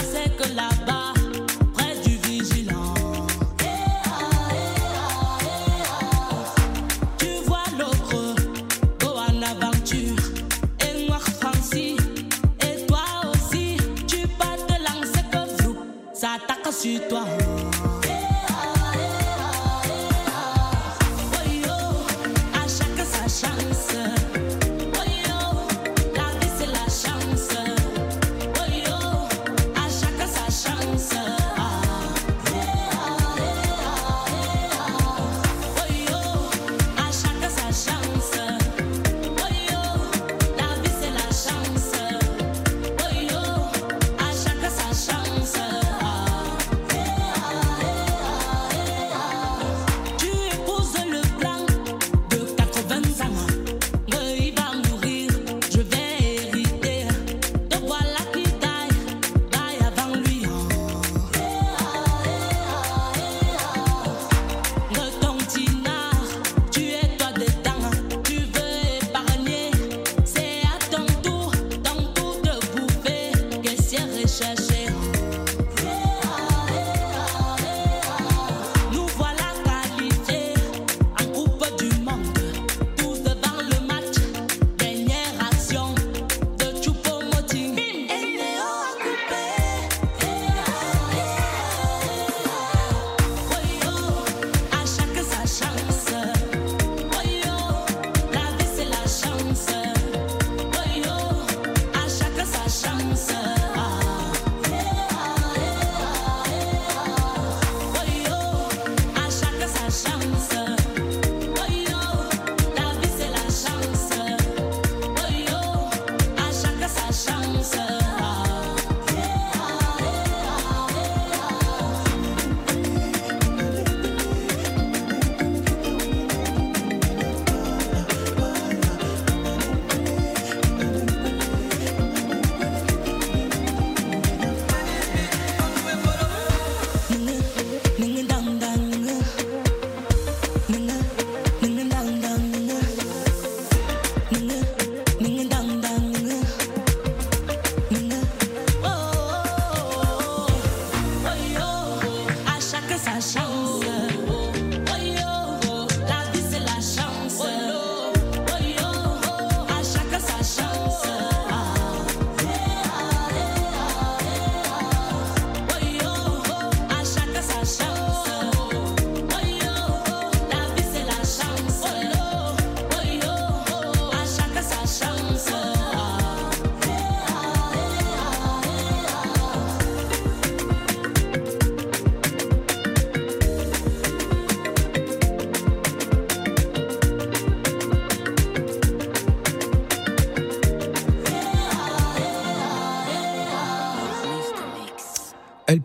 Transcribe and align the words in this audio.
I 0.00 0.02
said 0.02 0.32
goodbye. 0.38 0.99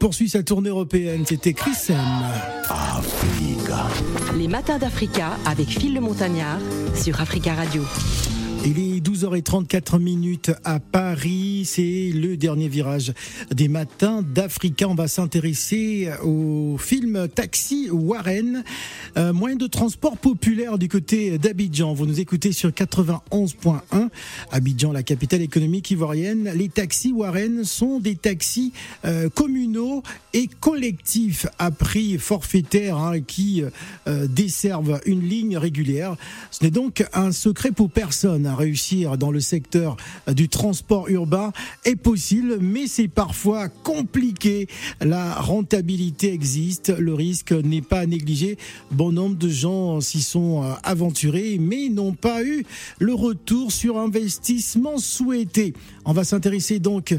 Poursuit 0.06 0.30
sa 0.30 0.44
tournée 0.44 0.70
européenne. 0.70 1.24
C'était 1.26 1.54
Chris 1.54 1.72
M. 1.90 1.96
Africa. 2.70 3.88
Les 4.38 4.48
matins 4.48 4.78
d'Africa 4.78 5.32
avec 5.48 5.68
Phil 5.68 5.96
le 5.96 6.00
Montagnard 6.00 6.60
sur 6.94 7.20
Africa 7.20 7.56
Radio. 7.56 7.82
Il 8.64 8.78
est 8.78 8.95
12h34 9.16 9.98
minutes 9.98 10.52
à 10.66 10.82
Paris. 10.82 11.64
C'est 11.66 12.12
le 12.14 12.36
dernier 12.36 12.68
virage 12.68 13.14
des 13.50 13.70
matins 13.70 14.22
d'Africa. 14.22 14.90
On 14.90 14.96
va 14.96 15.08
s'intéresser 15.08 16.10
au 16.22 16.76
film 16.78 17.30
Taxi 17.34 17.90
Warren, 17.90 18.66
moyen 19.16 19.56
de 19.56 19.68
transport 19.68 20.18
populaire 20.18 20.78
du 20.78 20.90
côté 20.90 21.38
d'Abidjan. 21.38 21.94
Vous 21.94 22.06
nous 22.06 22.20
écoutez 22.20 22.52
sur 22.52 22.72
91.1. 22.72 24.10
Abidjan, 24.52 24.92
la 24.92 25.04
capitale 25.04 25.42
économique 25.42 25.92
ivoirienne. 25.92 26.52
Les 26.54 26.68
taxis 26.68 27.14
Warren 27.14 27.64
sont 27.64 28.00
des 28.00 28.18
taxis 28.18 28.74
euh, 29.06 29.30
communaux 29.30 30.04
et 30.34 30.48
collectifs 30.60 31.48
à 31.58 31.72
prix 31.72 32.18
forfaitaire 32.18 32.98
hein, 32.98 33.22
qui 33.22 33.64
euh, 34.08 34.28
desservent 34.28 35.00
une 35.06 35.22
ligne 35.22 35.58
régulière. 35.58 36.18
Ce 36.52 36.66
n'est 36.66 36.72
donc 36.72 37.06
un 37.14 37.32
secret 37.32 37.72
pour 37.72 37.90
personne 37.90 38.46
réussir 38.48 39.05
dans 39.18 39.32
le 39.32 39.40
secteur 39.40 39.98
du 40.28 40.50
transport 40.50 41.08
urbain 41.10 41.52
est 41.86 41.96
possible, 41.96 42.58
mais 42.60 42.88
c'est 42.88 43.08
parfois 43.08 43.70
compliqué. 43.70 44.68
La 45.02 45.36
rentabilité 45.36 46.34
existe, 46.34 46.90
le 46.98 47.14
risque 47.14 47.52
n'est 47.52 47.82
pas 47.82 48.06
négligé. 48.06 48.58
Bon 48.92 49.12
nombre 49.12 49.38
de 49.38 49.50
gens 49.50 50.02
s'y 50.02 50.22
sont 50.22 50.64
euh, 50.64 50.74
aventurés, 50.84 51.58
mais 51.60 51.90
n'ont 51.90 52.14
pas 52.14 52.44
eu 52.44 52.66
le 53.00 53.14
retour 53.14 53.72
sur 53.72 53.98
investissement 53.98 54.98
souhaité. 54.98 55.74
On 56.06 56.14
va 56.14 56.24
s'intéresser 56.24 56.80
donc 56.80 57.16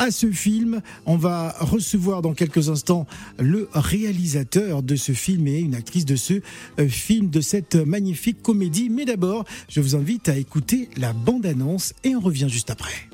à 0.00 0.10
ce 0.10 0.30
film. 0.32 0.80
On 1.06 1.16
va 1.16 1.54
recevoir 1.60 2.22
dans 2.22 2.32
quelques 2.32 2.70
instants 2.70 3.06
le 3.38 3.68
réalisateur 3.72 4.82
de 4.82 4.96
ce 4.96 5.12
film 5.12 5.46
et 5.46 5.60
une 5.60 5.74
actrice 5.74 6.06
de 6.06 6.16
ce 6.16 6.40
euh, 6.80 6.88
film, 6.88 7.28
de 7.28 7.42
cette 7.42 7.76
magnifique 7.76 8.42
comédie. 8.42 8.88
Mais 8.88 9.04
d'abord, 9.04 9.44
je 9.68 9.80
vous 9.80 9.94
invite 9.94 10.28
à 10.28 10.36
écouter 10.36 10.88
la 10.96 11.12
bande-annonce 11.12 11.92
et 12.02 12.16
on 12.16 12.20
revient 12.20 12.48
juste 12.48 12.70
après. 12.70 13.08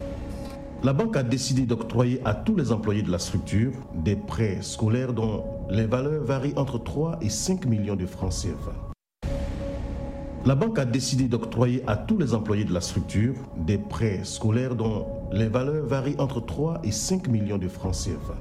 La 0.85 0.93
banque 0.93 1.17
a 1.17 1.25
décidé 1.25 1.63
d'octroyer 1.63 2.21
à 2.25 2.35
tous 2.35 2.55
les 2.55 2.71
employés 2.71 3.03
de 3.03 3.11
la 3.11 3.19
structure 3.19 3.73
des 4.05 4.15
prêts 4.15 4.59
scolaires 4.63 5.13
dont 5.13 5.45
les 5.69 5.87
valeurs 5.87 6.23
varient 6.23 6.55
entre 6.57 6.79
3 6.79 7.19
et 7.21 7.31
5 7.31 7.67
millions 7.67 7.97
de 7.97 8.07
francs 8.07 8.33
CFA. 8.33 8.87
La 10.45 10.55
banque 10.55 10.79
a 10.79 10.85
décidé 10.85 11.25
d'octroyer 11.25 11.83
à 11.89 11.97
tous 11.97 12.19
les 12.19 12.33
employés 12.33 12.65
de 12.65 12.73
la 12.73 12.81
structure 12.81 13.35
des 13.57 13.79
prêts 13.79 14.21
scolaires 14.23 14.77
dont 14.77 15.05
les 15.33 15.49
valeurs 15.49 15.85
varient 15.87 16.17
entre 16.19 16.41
3 16.41 16.81
et 16.85 16.93
5 16.93 17.29
millions 17.29 17.59
de 17.59 17.69
francs 17.69 17.95
CFA. 17.95 18.37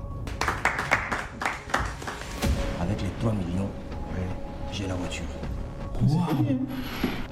Avec 2.82 3.02
les 3.02 3.10
3 3.20 3.34
millions, 3.34 3.70
j'ai 4.72 4.88
la 4.88 4.96
voiture. 4.96 5.26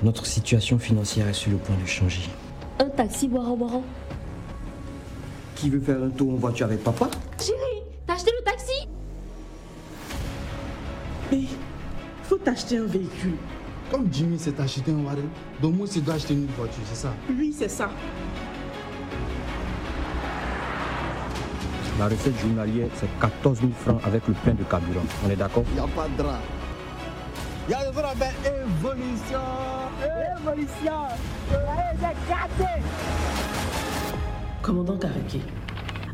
Notre 0.01 0.25
situation 0.25 0.79
financière 0.79 1.27
est 1.27 1.33
sur 1.33 1.51
le 1.51 1.57
point 1.57 1.75
de 1.81 1.85
changer. 1.85 2.29
Un 2.79 2.89
taxi, 2.89 3.27
Wara 3.27 3.51
Wara. 3.51 3.81
Qui 5.55 5.69
veut 5.69 5.81
faire 5.81 6.01
un 6.01 6.09
tour 6.09 6.33
en 6.33 6.37
voiture 6.37 6.65
avec 6.65 6.83
papa? 6.83 7.09
Chérie, 7.39 7.83
t'as 8.05 8.15
acheté 8.15 8.31
le 8.37 8.43
taxi? 8.43 8.87
Mais 11.31 11.43
faut 12.23 12.37
t'acheter 12.37 12.77
un 12.77 12.85
véhicule. 12.85 13.35
Comme 13.91 14.07
Jimmy 14.11 14.39
s'est 14.39 14.59
acheté 14.59 14.91
un 14.91 15.03
Warren, 15.03 15.27
donc 15.61 15.75
moi 15.75 15.83
aussi 15.83 16.01
dois 16.01 16.15
acheter 16.15 16.33
une 16.33 16.47
voiture, 16.47 16.83
c'est 16.89 16.95
ça? 16.95 17.13
Oui, 17.29 17.53
c'est 17.55 17.69
ça. 17.69 17.91
La 22.03 22.09
recette 22.09 22.37
journalière, 22.37 22.89
c'est 22.95 23.07
14 23.21 23.61
000 23.61 23.71
francs 23.71 24.01
avec 24.03 24.27
le 24.27 24.33
plein 24.33 24.53
de 24.53 24.63
carburant. 24.63 25.05
On 25.25 25.29
est 25.29 25.37
d'accord? 25.37 25.63
Il 25.69 25.75
n'y 25.75 25.79
a 25.79 25.87
pas 25.87 26.05
de 26.09 26.21
drap. 26.21 26.39
Il 27.65 27.71
y 27.71 27.73
a 27.73 27.85
le 27.87 27.95
drap, 27.95 28.13
ben 28.15 28.29
évolution 28.45 29.39
Évolution 30.37 30.91
Commandant 34.61 34.97
Kareke, 34.97 35.39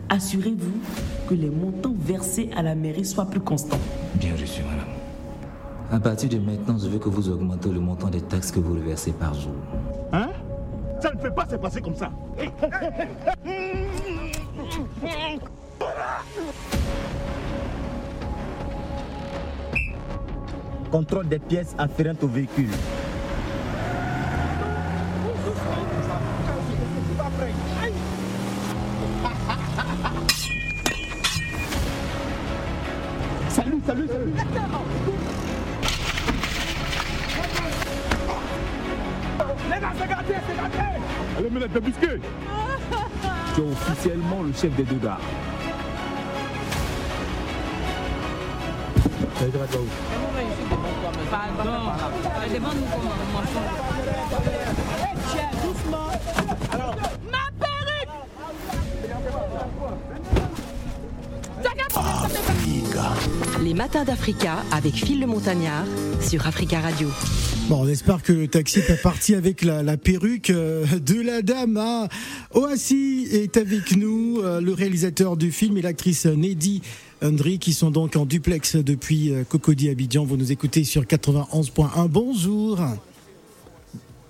assurez-vous 0.10 0.80
que 1.28 1.34
les 1.34 1.50
montants 1.50 1.96
versés 1.98 2.52
à 2.56 2.62
la 2.62 2.76
mairie 2.76 3.04
soient 3.04 3.26
plus 3.26 3.40
constants. 3.40 3.80
Bien 4.14 4.34
reçu, 4.34 4.62
madame. 4.62 4.86
À 5.92 6.00
partir 6.00 6.30
de 6.30 6.38
maintenant, 6.38 6.78
je 6.78 6.88
veux 6.88 7.00
que 7.00 7.10
vous 7.10 7.30
augmentez 7.30 7.70
le 7.70 7.80
montant 7.80 8.10
des 8.10 8.22
taxes 8.22 8.52
que 8.52 8.60
vous 8.60 8.76
reversez 8.76 9.12
par 9.12 9.34
jour. 9.34 9.56
Hein? 10.14 10.30
Ça 11.02 11.12
ne 11.12 11.18
peut 11.18 11.32
pas 11.32 11.48
se 11.50 11.56
passer 11.56 11.82
comme 11.82 11.96
ça. 11.96 12.12
Contrôle 20.92 21.28
des 21.28 21.40
pièces 21.40 21.76
afférentes 21.78 22.24
au 22.24 22.28
véhicule. 22.28 22.72
Salut, 33.50 33.82
salut, 33.86 34.08
salut. 34.08 34.34
Les 39.70 39.80
gars, 39.80 39.94
c'est 40.00 40.08
gâté, 40.08 40.34
c'est 40.48 40.56
gâté. 40.58 40.78
Allez, 41.38 41.50
mets 41.50 41.60
la 41.60 41.80
biscuit. 41.80 42.22
Tu 43.56 43.62
es 43.62 43.64
officiellement 43.64 44.42
le 44.44 44.54
chef 44.54 44.76
des 44.76 44.84
deux 44.84 44.98
gars. 44.98 45.20
Les 63.62 63.74
matins 63.74 64.06
d'Africa 64.06 64.64
avec 64.72 64.94
Phil 64.94 65.20
le 65.20 65.28
Montagnard 65.28 65.86
sur 66.22 66.48
Africa 66.48 66.80
Radio. 66.80 67.10
Bon, 67.68 67.84
on 67.84 67.88
espère 67.88 68.24
que 68.24 68.34
le 68.34 68.48
taxi 68.48 68.80
est 68.80 69.02
parti 69.04 69.36
avec 69.36 69.62
la, 69.62 69.84
la 69.84 69.98
perruque 69.98 70.50
euh, 70.50 70.86
de 70.86 71.22
la 71.22 71.42
dame. 71.42 71.78
Hein. 71.78 72.08
Oassi 72.54 73.28
est 73.32 73.58
avec 73.58 73.96
nous, 73.96 74.40
euh, 74.42 74.60
le 74.60 74.74
réalisateur 74.74 75.38
du 75.38 75.52
film 75.52 75.78
et 75.78 75.82
l'actrice 75.82 76.26
Neddy 76.26 76.82
Hendry 77.22 77.60
qui 77.60 77.74
sont 77.74 77.92
donc 77.92 78.16
en 78.16 78.26
duplex 78.26 78.76
depuis 78.76 79.32
euh, 79.32 79.44
Cocody 79.44 79.90
Abidjan. 79.90 80.26
Vous 80.26 80.38
nous 80.38 80.52
écoutez 80.52 80.84
sur 80.84 81.04
91.1. 81.04 82.08
Bonjour. 82.08 82.80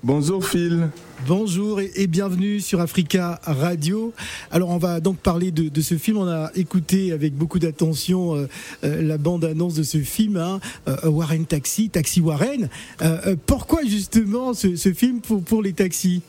Bonjour 0.02 0.46
Phil. 0.46 0.88
Bonjour 1.28 1.82
et, 1.82 1.92
et, 1.96 2.08
bienvenue 2.08 2.62
sur 2.62 2.80
Africa 2.80 3.42
Radio. 3.44 4.14
Alors 4.50 4.70
on 4.70 4.78
va 4.78 5.02
donc 5.02 5.18
parler 5.18 5.52
de, 5.52 5.68
de 5.68 5.82
ce 5.82 5.98
film. 5.98 6.20
On 6.20 6.28
a 6.28 6.52
écouté 6.56 7.12
avec 7.12 7.36
beaucoup 7.36 7.60
d'attention 7.60 8.34
euh, 8.34 8.48
euh, 8.86 9.02
la 9.02 9.18
bande-annonce 9.18 9.74
de 9.74 9.84
ce 9.84 9.98
film, 9.98 10.38
hein, 10.38 10.62
euh, 10.88 11.10
Warren 11.10 11.46
Taxi, 11.46 11.90
Taxi 11.90 12.22
Warren. 12.22 12.70
Pourquoi 13.46 13.84
justement 13.84 14.54
ce, 14.54 14.78
ce, 14.78 14.94
film 14.94 15.20
pour, 15.20 15.44
pour 15.44 15.62
les 15.62 15.74
taxis? 15.74 16.22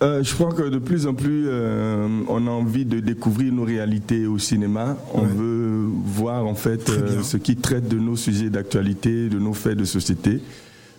Je 0.00 0.34
crois 0.34 0.52
que 0.52 0.68
de 0.68 0.78
plus 0.78 1.06
en 1.06 1.14
plus, 1.14 1.48
on 2.28 2.46
a 2.46 2.50
envie 2.50 2.84
de 2.84 3.00
découvrir 3.00 3.52
nos 3.52 3.64
réalités 3.64 4.26
au 4.26 4.38
cinéma. 4.38 4.96
On 5.14 5.22
ouais. 5.22 5.26
veut 5.26 5.86
voir 6.04 6.46
en 6.46 6.54
fait 6.54 6.90
ce 7.22 7.36
qui 7.36 7.56
traite 7.56 7.88
de 7.88 7.98
nos 7.98 8.16
sujets 8.16 8.50
d'actualité, 8.50 9.28
de 9.28 9.38
nos 9.38 9.54
faits 9.54 9.78
de 9.78 9.84
société. 9.84 10.40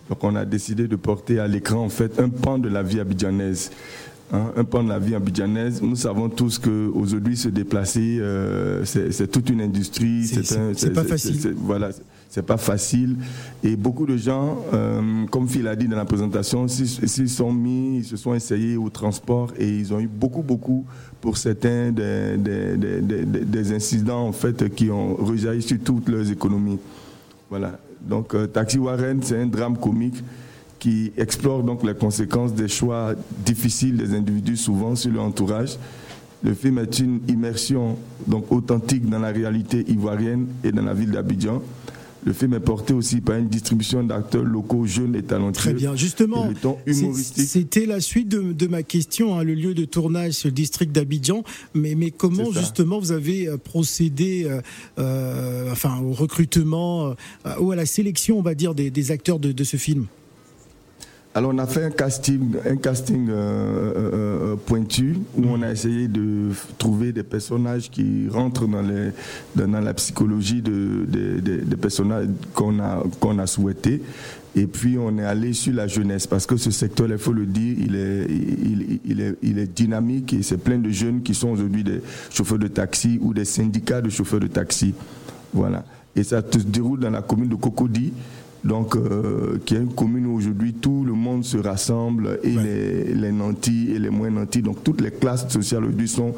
Donc 0.08 0.24
on 0.24 0.34
a 0.36 0.44
décidé 0.44 0.88
de 0.88 0.96
porter 0.96 1.38
à 1.38 1.46
l'écran 1.46 1.84
en 1.84 1.90
fait 1.90 2.18
un 2.18 2.28
pan 2.28 2.58
de 2.58 2.68
la 2.68 2.82
vie 2.82 3.00
abidjanaise. 3.00 3.70
Hein, 4.30 4.52
un 4.56 4.64
pan 4.64 4.82
de 4.82 4.90
la 4.90 4.98
vie 4.98 5.14
abidjanaise. 5.14 5.80
Nous 5.80 5.96
savons 5.96 6.28
tous 6.28 6.58
qu'aujourd'hui 6.58 7.34
se 7.36 7.48
déplacer, 7.48 8.18
euh, 8.20 8.84
c'est 8.84 9.30
toute 9.30 9.48
une 9.48 9.62
industrie. 9.62 10.26
C'est 10.26 10.92
pas 10.92 11.04
facile. 11.04 11.54
voilà, 11.56 11.90
c'est 12.28 12.44
pas 12.44 12.58
facile. 12.58 13.16
Et 13.64 13.74
beaucoup 13.74 14.04
de 14.04 14.18
gens, 14.18 14.58
euh, 14.74 15.24
comme 15.30 15.48
Phil 15.48 15.66
a 15.66 15.74
dit 15.74 15.88
dans 15.88 15.96
la 15.96 16.04
présentation, 16.04 16.68
s'ils 16.68 17.30
sont 17.30 17.52
mis, 17.52 17.98
ils 17.98 18.04
se 18.04 18.18
sont 18.18 18.34
essayés 18.34 18.76
au 18.76 18.90
transport 18.90 19.50
et 19.58 19.66
ils 19.66 19.94
ont 19.94 20.00
eu 20.00 20.08
beaucoup, 20.08 20.42
beaucoup 20.42 20.84
pour 21.22 21.38
certains 21.38 21.90
des, 21.90 22.36
des, 22.36 22.76
des, 22.76 23.24
des 23.24 23.72
incidents 23.72 24.26
en 24.26 24.32
fait 24.32 24.74
qui 24.74 24.90
ont 24.90 25.14
rejailli 25.14 25.62
sur 25.62 25.78
toutes 25.82 26.08
leurs 26.10 26.30
économies. 26.30 26.78
Voilà. 27.48 27.78
Donc, 28.06 28.34
euh, 28.34 28.46
Taxi 28.46 28.78
Warren, 28.78 29.20
c'est 29.22 29.40
un 29.40 29.46
drame 29.46 29.78
comique 29.78 30.22
qui 30.78 31.12
explore 31.16 31.62
donc 31.62 31.84
les 31.84 31.94
conséquences 31.94 32.54
des 32.54 32.68
choix 32.68 33.14
difficiles 33.44 33.96
des 33.96 34.14
individus, 34.14 34.56
souvent 34.56 34.94
sur 34.94 35.10
leur 35.10 35.24
entourage. 35.24 35.78
Le 36.42 36.54
film 36.54 36.78
est 36.78 37.00
une 37.00 37.20
immersion 37.28 37.96
donc 38.26 38.52
authentique 38.52 39.08
dans 39.08 39.18
la 39.18 39.30
réalité 39.30 39.84
ivoirienne 39.88 40.46
et 40.62 40.70
dans 40.70 40.82
la 40.82 40.94
ville 40.94 41.10
d'Abidjan. 41.10 41.60
Le 42.24 42.32
film 42.32 42.54
est 42.54 42.60
porté 42.60 42.92
aussi 42.92 43.20
par 43.20 43.36
une 43.36 43.48
distribution 43.48 44.02
d'acteurs 44.02 44.44
locaux 44.44 44.84
jeunes 44.84 45.14
et 45.14 45.22
talentueux. 45.22 45.70
Très 45.70 45.72
bien. 45.72 45.94
Justement, 45.96 46.50
c'était 46.86 47.86
la 47.86 48.00
suite 48.00 48.28
de, 48.28 48.52
de 48.52 48.66
ma 48.66 48.82
question. 48.82 49.38
Hein, 49.38 49.44
le 49.44 49.54
lieu 49.54 49.72
de 49.72 49.84
tournage, 49.84 50.32
c'est 50.32 50.48
le 50.48 50.52
district 50.52 50.92
d'Abidjan. 50.92 51.42
Mais, 51.74 51.94
mais 51.94 52.10
comment 52.10 52.52
justement 52.52 52.98
vous 52.98 53.12
avez 53.12 53.48
procédé 53.62 54.46
euh, 54.46 54.60
euh, 54.98 55.72
enfin, 55.72 56.00
au 56.00 56.12
recrutement 56.12 57.14
euh, 57.46 57.60
ou 57.60 57.70
à 57.70 57.76
la 57.76 57.86
sélection, 57.86 58.38
on 58.38 58.42
va 58.42 58.54
dire, 58.54 58.74
des, 58.74 58.90
des 58.90 59.10
acteurs 59.10 59.38
de, 59.38 59.52
de 59.52 59.64
ce 59.64 59.76
film? 59.76 60.06
Alors 61.38 61.52
on 61.54 61.58
a 61.58 61.68
fait 61.68 61.84
un 61.84 61.90
casting, 61.90 62.56
un 62.68 62.74
casting 62.74 63.28
euh, 63.30 63.92
euh, 63.96 64.56
pointu 64.56 65.18
où 65.36 65.44
on 65.46 65.62
a 65.62 65.70
essayé 65.70 66.08
de 66.08 66.48
trouver 66.78 67.12
des 67.12 67.22
personnages 67.22 67.92
qui 67.92 68.28
rentrent 68.28 68.66
dans, 68.66 69.80
la 69.80 69.94
psychologie 69.94 70.62
de, 70.62 71.06
de, 71.06 71.38
de, 71.38 71.56
des 71.58 71.76
personnages 71.76 72.26
qu'on 72.54 72.80
a, 72.80 73.04
qu'on 73.20 73.38
a 73.38 73.46
souhaité. 73.46 74.02
Et 74.56 74.66
puis 74.66 74.98
on 74.98 75.16
est 75.16 75.24
allé 75.24 75.52
sur 75.52 75.74
la 75.74 75.86
jeunesse 75.86 76.26
parce 76.26 76.44
que 76.44 76.56
ce 76.56 76.72
secteur, 76.72 77.06
il 77.08 77.18
faut 77.18 77.32
le 77.32 77.46
dire, 77.46 77.76
il 77.78 77.94
est, 77.94 78.26
il, 78.28 78.98
il 79.04 79.20
est, 79.20 79.36
il 79.40 79.58
est 79.60 79.72
dynamique 79.72 80.32
et 80.32 80.42
c'est 80.42 80.58
plein 80.58 80.78
de 80.78 80.90
jeunes 80.90 81.22
qui 81.22 81.34
sont 81.34 81.50
aujourd'hui 81.50 81.84
des 81.84 82.00
chauffeurs 82.30 82.58
de 82.58 82.66
taxi 82.66 83.16
ou 83.22 83.32
des 83.32 83.44
syndicats 83.44 84.00
de 84.00 84.10
chauffeurs 84.10 84.40
de 84.40 84.48
taxi. 84.48 84.92
Voilà. 85.52 85.84
Et 86.16 86.24
ça 86.24 86.42
se 86.42 86.58
déroule 86.58 86.98
dans 86.98 87.10
la 87.10 87.22
commune 87.22 87.48
de 87.48 87.54
Cocody 87.54 88.12
donc 88.64 88.96
euh, 88.96 89.58
qui 89.64 89.74
est 89.74 89.78
une 89.78 89.92
commune 89.92 90.26
où 90.26 90.34
aujourd'hui 90.34 90.72
tout 90.72 91.04
le 91.04 91.12
monde 91.12 91.44
se 91.44 91.56
rassemble, 91.56 92.40
et 92.42 92.50
les, 92.50 93.14
les, 93.14 93.32
nantis 93.32 93.90
et 93.94 93.98
les 93.98 94.10
moins 94.10 94.30
nantis, 94.30 94.62
donc 94.62 94.82
toutes 94.82 95.00
les 95.00 95.10
classes 95.10 95.48
sociales 95.48 95.84
aujourd'hui 95.84 96.08
sont 96.08 96.34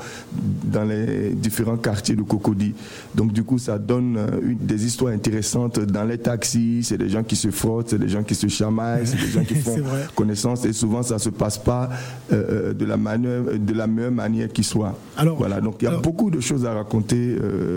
dans 0.65 0.85
les 0.85 1.31
différents 1.31 1.77
quartiers 1.77 2.17
de 2.17 2.23
Cocody. 2.23 2.75
Donc 3.15 3.33
du 3.33 3.43
coup, 3.43 3.59
ça 3.59 3.79
donne 3.79 4.17
euh, 4.19 4.29
des 4.61 4.85
histoires 4.85 5.13
intéressantes 5.15 5.81
dans 5.81 6.05
les 6.05 6.19
taxis, 6.19 6.83
c'est 6.85 6.99
des 6.99 7.09
gens 7.09 7.23
qui 7.23 7.37
se 7.37 7.51
frottent, 7.51 7.91
c'est 7.91 7.99
des 7.99 8.09
gens 8.09 8.23
qui 8.23 8.35
se 8.35 8.49
chamaillent, 8.49 9.07
c'est 9.07 9.21
des 9.21 9.31
gens 9.31 9.45
qui 9.45 9.55
font 9.57 9.79
connaissance, 10.15 10.65
et 10.67 10.73
souvent 10.73 11.03
ça 11.03 11.19
se 11.19 11.31
passe 11.31 11.59
pas 11.59 11.89
euh, 12.33 12.75
de, 12.75 12.85
la 12.85 12.97
manière, 12.97 13.43
de 13.59 13.73
la 13.73 13.87
meilleure 13.87 14.13
manière 14.13 14.53
qui 14.53 14.63
soit. 14.63 14.99
Alors, 15.17 15.39
voilà, 15.39 15.61
donc 15.61 15.77
il 15.81 15.87
y 15.87 15.89
a 15.89 15.97
beaucoup 15.97 16.31
de 16.31 16.41
choses 16.41 16.67
à 16.67 16.75
raconter 16.75 17.37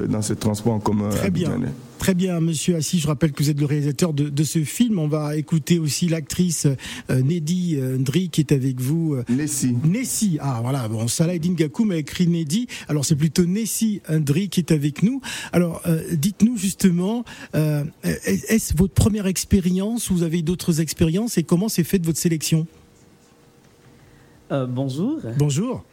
dans 0.10 0.22
ces 0.22 0.36
transports 0.36 0.74
en 0.74 0.80
commun. 0.80 1.10
Très 1.10 1.32
bien. 1.32 1.52
Très 2.04 2.16
bien, 2.16 2.42
monsieur 2.42 2.76
Assis. 2.76 3.00
Je 3.00 3.08
rappelle 3.08 3.32
que 3.32 3.42
vous 3.42 3.50
êtes 3.50 3.62
le 3.62 3.66
réalisateur 3.66 4.12
de, 4.14 4.44
ce 4.44 4.66
film. 4.66 5.00
On 5.00 5.08
va 5.08 5.38
écouter 5.38 5.80
aussi 5.80 6.10
l'actrice 6.10 6.68
euh, 7.10 7.22
Neddy 7.22 7.78
euh, 7.78 7.98
Ndri 7.98 8.28
qui 8.28 8.42
est 8.42 8.52
avec 8.52 8.82
vous. 8.82 9.14
Euh, 9.14 9.24
Nessie. 9.30 9.74
Nessie. 9.86 10.38
Ah, 10.42 10.60
voilà. 10.62 10.90
Bon, 10.90 11.08
Salah 11.08 11.40
Dingakoum 11.40 11.92
a 11.92 11.96
écrit 11.96 12.28
Neddy. 12.28 12.68
Alors, 12.90 13.06
c'est 13.06 13.16
plutôt 13.16 13.46
Nessie 13.46 14.02
Ndri 14.10 14.50
qui 14.50 14.60
est 14.60 14.74
avec 14.74 15.02
nous. 15.02 15.22
Alors, 15.54 15.82
dites-nous 16.12 16.58
justement, 16.58 17.24
est-ce 17.54 18.76
votre 18.76 18.94
première 18.94 19.26
expérience 19.26 20.12
Vous 20.12 20.24
avez 20.24 20.42
d'autres 20.42 20.82
expériences 20.82 21.38
et 21.38 21.44
comment 21.44 21.70
s'est 21.70 21.86
faite 21.86 22.06
votre 22.06 22.20
sélection? 22.20 22.68
Bonjour. 24.50 25.22
Bonjour. 25.38 25.86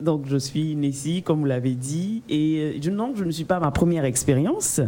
Donc, 0.00 0.24
je 0.26 0.36
suis 0.36 0.74
Nessie, 0.74 1.22
comme 1.22 1.40
vous 1.40 1.44
l'avez 1.44 1.74
dit. 1.74 2.22
Et 2.28 2.78
euh, 2.84 2.90
non, 2.90 3.12
je 3.16 3.24
ne 3.24 3.30
suis 3.30 3.44
pas 3.44 3.60
ma 3.60 3.70
première 3.70 4.04
expérience. 4.04 4.80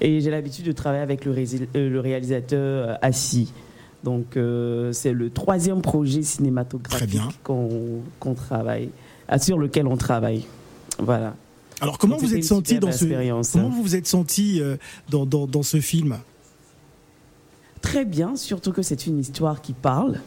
Et 0.00 0.20
j'ai 0.20 0.30
l'habitude 0.30 0.64
de 0.64 0.72
travailler 0.72 1.02
avec 1.02 1.24
le, 1.24 1.34
euh, 1.76 2.00
réalisateur 2.00 2.88
euh, 2.88 2.94
Assis. 3.02 3.52
Donc, 4.04 4.38
c'est 4.92 5.12
le 5.12 5.30
troisième 5.30 5.82
projet 5.82 6.22
cinématographique 6.22 7.20
qu'on 7.42 8.34
travaille, 8.36 8.90
sur 9.38 9.58
lequel 9.58 9.88
on 9.88 9.96
travaille. 9.96 10.44
Voilà. 11.00 11.34
Alors, 11.80 11.98
comment 11.98 12.16
vous 12.16 12.32
êtes 12.32 12.44
senti 12.44 12.78
dans 12.78 12.92
ce 12.92 13.06
comment 13.52 13.68
vous 13.68 13.82
vous 13.82 13.96
êtes 13.96 14.06
senti 14.06 14.62
dans, 15.10 15.26
dans, 15.26 15.48
dans 15.48 15.64
ce 15.64 15.80
film? 15.80 16.16
Très 17.80 18.04
bien, 18.04 18.36
surtout 18.36 18.72
que 18.72 18.82
c'est 18.82 19.06
une 19.06 19.18
histoire 19.18 19.60
qui 19.60 19.72
parle, 19.72 20.20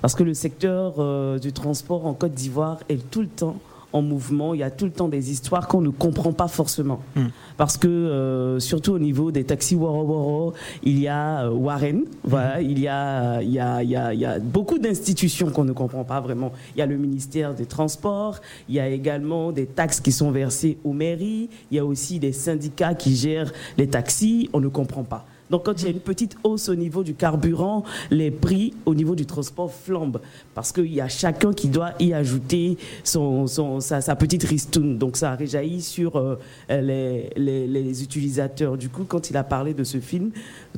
parce 0.00 0.14
que 0.14 0.22
le 0.22 0.34
secteur 0.34 1.38
du 1.40 1.52
transport 1.52 2.06
en 2.06 2.14
Côte 2.14 2.34
d'Ivoire 2.34 2.78
est 2.88 3.10
tout 3.10 3.20
le 3.20 3.28
temps 3.28 3.56
en 3.92 4.02
mouvement. 4.02 4.54
Il 4.54 4.60
y 4.60 4.62
a 4.62 4.70
tout 4.70 4.84
le 4.84 4.90
temps 4.90 5.08
des 5.08 5.30
histoires 5.30 5.68
qu'on 5.68 5.80
ne 5.80 5.90
comprend 5.90 6.32
pas 6.32 6.48
forcément. 6.48 7.00
Hmm. 7.14 7.26
Parce 7.56 7.76
que, 7.76 7.88
euh, 7.88 8.58
surtout 8.58 8.92
au 8.92 8.98
niveau 8.98 9.30
des 9.30 9.44
taxis 9.44 9.74
Waro 9.74 10.02
Waro, 10.02 10.54
il 10.82 10.98
y 10.98 11.08
a 11.08 11.44
euh, 11.44 11.50
Warren, 11.50 12.04
voilà, 12.24 12.60
hmm. 12.60 12.64
il, 12.64 12.78
y 12.78 12.88
a, 12.88 13.42
il, 13.42 13.50
y 13.50 13.60
a, 13.60 13.82
il, 13.82 13.90
y 13.90 13.96
a, 13.96 14.14
il 14.14 14.20
y 14.20 14.26
a 14.26 14.38
beaucoup 14.38 14.78
d'institutions 14.78 15.50
qu'on 15.50 15.64
ne 15.64 15.72
comprend 15.72 16.04
pas 16.04 16.20
vraiment. 16.20 16.52
Il 16.74 16.78
y 16.78 16.82
a 16.82 16.86
le 16.86 16.96
ministère 16.96 17.54
des 17.54 17.66
Transports, 17.66 18.40
il 18.68 18.74
y 18.74 18.80
a 18.80 18.88
également 18.88 19.52
des 19.52 19.66
taxes 19.66 20.00
qui 20.00 20.12
sont 20.12 20.30
versées 20.30 20.78
aux 20.84 20.92
mairies, 20.92 21.48
il 21.70 21.76
y 21.76 21.80
a 21.80 21.84
aussi 21.84 22.18
des 22.18 22.32
syndicats 22.32 22.94
qui 22.94 23.14
gèrent 23.16 23.52
les 23.78 23.88
taxis, 23.88 24.48
on 24.52 24.60
ne 24.60 24.68
comprend 24.68 25.04
pas. 25.04 25.26
Donc 25.52 25.66
quand 25.66 25.82
il 25.82 25.84
y 25.84 25.88
a 25.88 25.90
une 25.90 26.00
petite 26.00 26.36
hausse 26.44 26.70
au 26.70 26.74
niveau 26.74 27.04
du 27.04 27.14
carburant, 27.14 27.84
les 28.10 28.30
prix 28.30 28.72
au 28.86 28.94
niveau 28.94 29.14
du 29.14 29.26
transport 29.26 29.70
flambent 29.70 30.20
parce 30.54 30.72
qu'il 30.72 30.92
y 30.92 31.00
a 31.02 31.08
chacun 31.08 31.52
qui 31.52 31.68
doit 31.68 31.92
y 32.00 32.14
ajouter 32.14 32.78
son, 33.04 33.46
sa, 33.46 34.16
petite 34.16 34.44
ristoune. 34.44 34.96
Donc 34.96 35.18
ça 35.18 35.34
réjaillit 35.34 35.82
sur 35.82 36.16
euh, 36.16 36.36
les, 36.70 37.28
les, 37.36 38.02
utilisateurs. 38.02 38.78
Du 38.78 38.88
coup, 38.88 39.04
quand 39.04 39.28
il 39.28 39.36
a 39.36 39.44
parlé 39.44 39.74
de 39.74 39.84
ce 39.84 40.00
film, 40.00 40.30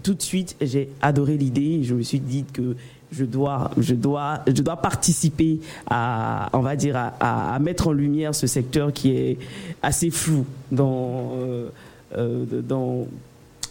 tout 0.02 0.14
de 0.14 0.22
suite, 0.22 0.56
j'ai 0.60 0.90
adoré 1.00 1.36
l'idée 1.36 1.84
je 1.84 1.94
me 1.94 2.02
suis 2.02 2.18
dit 2.18 2.44
que 2.52 2.74
je 3.12 3.24
dois, 3.24 3.70
je 3.78 3.94
dois, 3.94 4.40
je 4.48 4.60
dois 4.60 4.76
participer 4.76 5.60
à, 5.88 6.48
on 6.52 6.60
va 6.60 6.74
dire, 6.74 6.96
à, 7.20 7.56
mettre 7.60 7.86
en 7.88 7.92
lumière 7.92 8.34
ce 8.34 8.48
secteur 8.48 8.92
qui 8.92 9.10
est 9.12 9.38
assez 9.82 10.10
flou 10.10 10.44
dans, 10.72 11.32
euh, 11.36 11.68
euh, 12.16 12.44
dans 12.62 13.06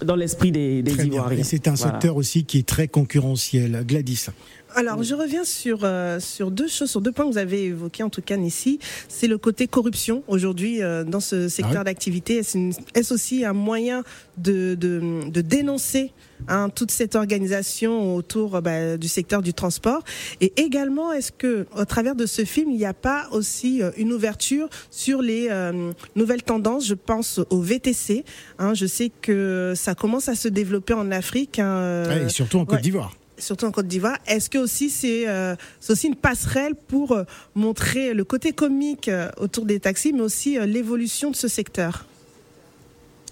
dans 0.03 0.15
l'esprit 0.15 0.51
des, 0.51 0.81
des 0.81 1.05
Ivoiriens. 1.05 1.38
Et 1.39 1.43
c'est 1.43 1.67
un 1.67 1.75
secteur 1.75 2.15
aussi 2.15 2.43
qui 2.43 2.60
est 2.60 2.67
très 2.67 2.88
concurrentiel. 2.88 3.83
Gladys. 3.86 4.27
Alors, 4.75 5.03
je 5.03 5.13
reviens 5.13 5.44
sur, 5.44 5.80
euh, 5.84 6.20
sur 6.20 6.50
deux 6.50 6.68
choses, 6.68 6.89
sur 6.89 7.01
deux 7.01 7.12
points 7.12 7.25
que 7.25 7.32
vous 7.32 7.38
avez 7.38 7.65
évoqués, 7.65 8.03
en 8.03 8.10
tout 8.10 8.22
cas 8.22 8.38
ici. 8.38 8.80
C'est 9.08 9.27
le 9.27 9.38
côté 9.38 9.68
corruption 9.68 10.24
aujourd'hui 10.27 10.82
euh, 10.82 11.03
dans 11.03 11.20
ce 11.20 11.48
secteur 11.48 11.82
ah 11.82 11.84
d'activité. 11.84 12.42
Est-ce 12.96 13.13
aussi 13.13 13.46
un 13.46 13.53
moyen 13.53 14.03
de, 14.38 14.75
de, 14.75 15.30
de 15.30 15.42
dénoncer 15.42 16.12
hein, 16.48 16.70
toute 16.70 16.92
cette 16.92 17.15
organisation 17.15 18.15
autour 18.15 18.62
bah, 18.62 18.98
du 18.98 19.08
secteur 19.08 19.42
du 19.42 19.53
transport? 19.53 20.03
Et 20.42 20.53
également, 20.58 21.12
est-ce 21.12 21.32
que, 21.32 21.68
au 21.77 21.86
travers 21.86 22.15
de 22.15 22.25
ce 22.25 22.44
film, 22.44 22.72
il 22.72 22.77
n'y 22.77 22.86
a 22.86 22.94
pas 22.94 23.27
aussi 23.32 23.82
euh, 23.82 23.92
une 23.98 24.12
ouverture 24.12 24.70
sur 24.89 25.22
les 25.22 25.50
nouvelles 26.15 26.44
tendances? 26.44 26.88
Je 26.88 26.96
pense 26.96 27.39
au 27.50 27.62
VTC. 27.62 28.25
Hein, 28.58 28.74
je 28.74 28.86
sais 28.86 29.12
que 29.22 29.74
ça 29.75 29.94
commence 29.94 30.30
à 30.30 30.36
se 30.36 30.48
développer 30.48 30.94
en 30.94 31.12
Afrique. 31.12 31.60
Hein, 31.60 32.25
et 32.25 32.30
surtout 32.30 32.58
en 32.58 32.65
Côte 32.65 32.82
d'Ivoire 32.82 33.13
surtout 33.44 33.66
en 33.66 33.72
Côte 33.72 33.88
d'Ivoire. 33.88 34.18
Est-ce 34.28 34.50
que 34.50 34.58
aussi 34.58 34.90
c'est 34.90 35.28
euh, 35.28 35.56
aussi 35.90 36.08
une 36.08 36.16
passerelle 36.16 36.76
pour 36.76 37.12
euh, 37.12 37.24
montrer 37.56 38.14
le 38.14 38.24
côté 38.24 38.52
comique 38.54 39.08
euh, 39.08 39.30
autour 39.38 39.66
des 39.66 39.80
taxis, 39.80 40.14
mais 40.14 40.22
aussi 40.22 40.58
l'évolution 40.66 41.32
de 41.32 41.36
ce 41.36 41.48
secteur? 41.48 42.06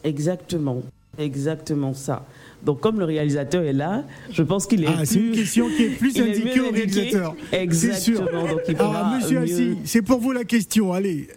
Exactement, 0.03 0.84
exactement 1.18 1.94
ça. 1.94 2.25
Donc, 2.63 2.80
comme 2.80 3.00
le 3.00 3.06
réalisateur 3.06 3.63
est 3.63 3.74
là, 3.74 4.03
je 4.32 4.44
pense 4.44 4.68
qu'il 4.68 4.84
est. 4.84 4.88
Ah, 4.88 5.03
c'est 5.03 5.20
une 5.20 5.32
question 5.32 5.68
qui 5.68 5.84
est 5.84 5.89
plus 5.89 6.15
indiquée 6.22 6.60
au 6.60 6.72
réalisateur. 6.72 7.36
Exactement. 7.51 8.48
Donc, 8.48 8.62
il 8.68 8.75
ah, 8.80 9.18
monsieur 9.18 9.39
Assis, 9.39 9.77
c'est 9.84 10.01
pour 10.01 10.20
vous 10.20 10.32
la 10.32 10.44
question. 10.44 10.94
Allez, 10.94 11.27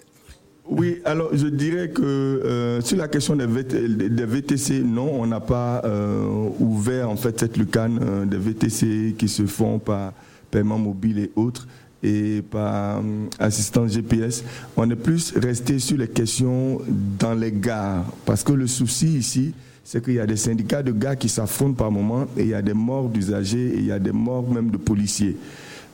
oui, 0.66 1.02
alors 1.04 1.28
je 1.35 1.47
dirais 1.47 1.90
que 1.90 2.02
euh, 2.02 2.80
sur 2.80 2.97
la 2.97 3.06
question 3.06 3.37
des, 3.37 3.47
VTC, 3.47 4.80
non, 4.80 5.11
on 5.21 5.26
n'a 5.26 5.40
pas 5.40 5.83
euh, 5.85 6.49
ouvert 6.59 7.11
en 7.11 7.16
fait 7.16 7.38
cette 7.38 7.59
lucane 7.59 7.99
euh, 8.02 8.25
des 8.25 8.38
VTC 8.38 9.14
qui 9.18 9.28
se 9.28 9.44
font 9.44 9.78
par 9.78 10.14
paiement 10.50 10.78
mobile 10.78 11.18
et 11.18 11.30
autres 11.37 11.68
et 12.02 12.42
par 12.50 13.02
assistance 13.38 13.92
GPS. 13.92 14.42
On 14.76 14.88
est 14.90 14.97
plus 14.97 15.35
resté 15.37 15.78
sur 15.78 15.99
les 15.99 16.09
questions 16.09 16.80
dans 17.18 17.35
les 17.35 17.52
gares 17.52 18.06
parce 18.25 18.42
que 18.42 18.52
le 18.52 18.66
souci 18.66 19.18
ici, 19.18 19.52
c'est 19.85 20.02
qu'il 20.02 20.14
y 20.14 20.21
a 20.21 20.26
des 20.26 20.37
syndicats 20.37 20.83
de 20.83 20.92
gars 20.92 21.14
qui 21.14 21.28
s'affrontent 21.28 21.75
par 21.75 21.90
moment 21.90 22.26
et 22.38 22.42
il 22.42 22.49
y 22.49 22.54
a 22.54 22.62
des 22.62 22.73
morts 22.73 23.11
d'usagers 23.11 23.68
et 23.75 23.78
il 23.78 23.87
y 23.87 23.92
a 23.92 23.99
des 23.99 24.12
morts 24.12 24.49
même 24.50 24.71
de 24.71 24.78
policiers. 24.78 25.37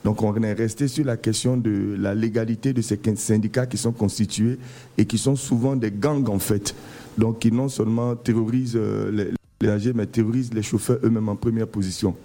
Donc 0.03 0.23
on 0.23 0.35
est 0.41 0.53
resté 0.53 0.87
sur 0.87 1.05
la 1.05 1.17
question 1.17 1.57
de 1.57 1.95
la 1.99 2.15
légalité 2.15 2.73
de 2.73 2.81
ces 2.81 2.99
syndicats 3.15 3.65
qui 3.65 3.77
sont 3.77 3.91
constitués 3.91 4.57
et 4.97 5.05
qui 5.05 5.17
sont 5.17 5.35
souvent 5.35 5.75
des 5.75 5.91
gangs 5.91 6.29
en 6.29 6.39
fait. 6.39 6.75
Donc 7.17 7.39
qui 7.39 7.51
non 7.51 7.69
seulement 7.69 8.15
terrorisent 8.15 8.75
euh, 8.75 9.11
les, 9.11 9.31
les 9.61 9.93
mais 9.93 10.07
terrorisent 10.07 10.53
les 10.53 10.63
chauffeurs 10.63 10.99
eux-mêmes 11.03 11.29
en 11.29 11.35
première 11.35 11.67
position. 11.67 12.15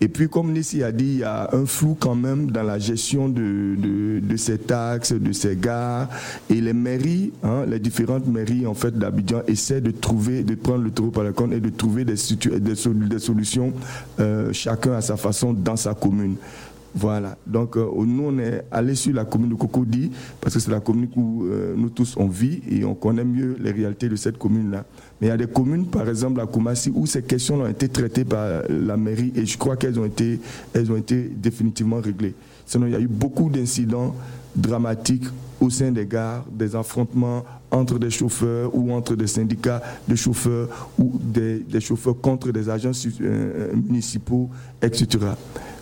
Et 0.00 0.08
puis, 0.08 0.28
comme 0.28 0.52
Nissi 0.52 0.82
a 0.82 0.92
dit, 0.92 1.04
il 1.04 1.18
y 1.20 1.24
a 1.24 1.48
un 1.54 1.64
flou 1.64 1.96
quand 1.98 2.14
même 2.14 2.50
dans 2.50 2.62
la 2.62 2.78
gestion 2.78 3.30
de, 3.30 3.76
de, 4.20 4.36
ces 4.36 4.58
taxes, 4.58 5.14
de 5.14 5.32
ces 5.32 5.56
gares. 5.56 6.08
Et 6.50 6.60
les 6.60 6.74
mairies, 6.74 7.32
hein, 7.42 7.64
les 7.66 7.78
différentes 7.78 8.26
mairies 8.26 8.66
en 8.66 8.74
fait 8.74 8.96
d'Abidjan 8.98 9.40
essaient 9.48 9.80
de 9.80 9.90
trouver, 9.90 10.42
de 10.42 10.54
prendre 10.54 10.84
le 10.84 10.90
taureau 10.90 11.10
par 11.10 11.24
la 11.24 11.32
corne 11.32 11.54
et 11.54 11.60
de 11.60 11.70
trouver 11.70 12.04
des, 12.04 12.16
des, 12.60 13.18
solutions 13.18 13.72
euh, 14.20 14.52
chacun 14.52 14.92
à 14.92 15.00
sa 15.00 15.16
façon 15.16 15.54
dans 15.54 15.76
sa 15.76 15.94
commune. 15.94 16.36
Voilà. 16.96 17.36
Donc, 17.46 17.76
euh, 17.76 17.86
nous, 18.06 18.24
on 18.24 18.38
est 18.38 18.64
allé 18.70 18.94
sur 18.94 19.12
la 19.14 19.26
commune 19.26 19.50
de 19.50 19.54
Cocody, 19.54 20.10
parce 20.40 20.54
que 20.54 20.60
c'est 20.60 20.70
la 20.70 20.80
commune 20.80 21.10
où 21.14 21.44
euh, 21.44 21.74
nous 21.76 21.90
tous 21.90 22.16
on 22.16 22.26
vit 22.26 22.62
et 22.70 22.84
on 22.86 22.94
connaît 22.94 23.24
mieux 23.24 23.54
les 23.60 23.70
réalités 23.70 24.08
de 24.08 24.16
cette 24.16 24.38
commune-là. 24.38 24.84
Mais 25.20 25.26
il 25.26 25.30
y 25.30 25.32
a 25.32 25.36
des 25.36 25.46
communes, 25.46 25.86
par 25.86 26.08
exemple 26.08 26.40
à 26.40 26.46
Koumassi, 26.46 26.90
où 26.94 27.04
ces 27.04 27.22
questions 27.22 27.60
ont 27.60 27.66
été 27.66 27.88
traitées 27.90 28.24
par 28.24 28.62
la 28.70 28.96
mairie 28.96 29.30
et 29.36 29.44
je 29.44 29.58
crois 29.58 29.76
qu'elles 29.76 30.00
ont 30.00 30.06
été, 30.06 30.40
elles 30.72 30.90
ont 30.90 30.96
été 30.96 31.30
définitivement 31.36 32.00
réglées. 32.00 32.34
Sinon, 32.64 32.86
il 32.86 32.92
y 32.92 32.96
a 32.96 33.00
eu 33.00 33.08
beaucoup 33.08 33.50
d'incidents 33.50 34.14
dramatiques 34.56 35.26
au 35.60 35.68
sein 35.68 35.92
des 35.92 36.06
gares, 36.06 36.44
des 36.50 36.74
affrontements 36.76 37.44
entre 37.70 37.98
des 37.98 38.10
chauffeurs 38.10 38.74
ou 38.74 38.92
entre 38.92 39.16
des 39.16 39.26
syndicats 39.26 39.82
de 40.08 40.14
chauffeurs 40.14 40.88
ou 40.98 41.12
des, 41.22 41.62
chauffeurs 41.80 42.18
contre 42.20 42.50
des 42.50 42.68
agents 42.70 42.92
euh, 43.20 43.72
municipaux, 43.74 44.48
etc. 44.80 45.18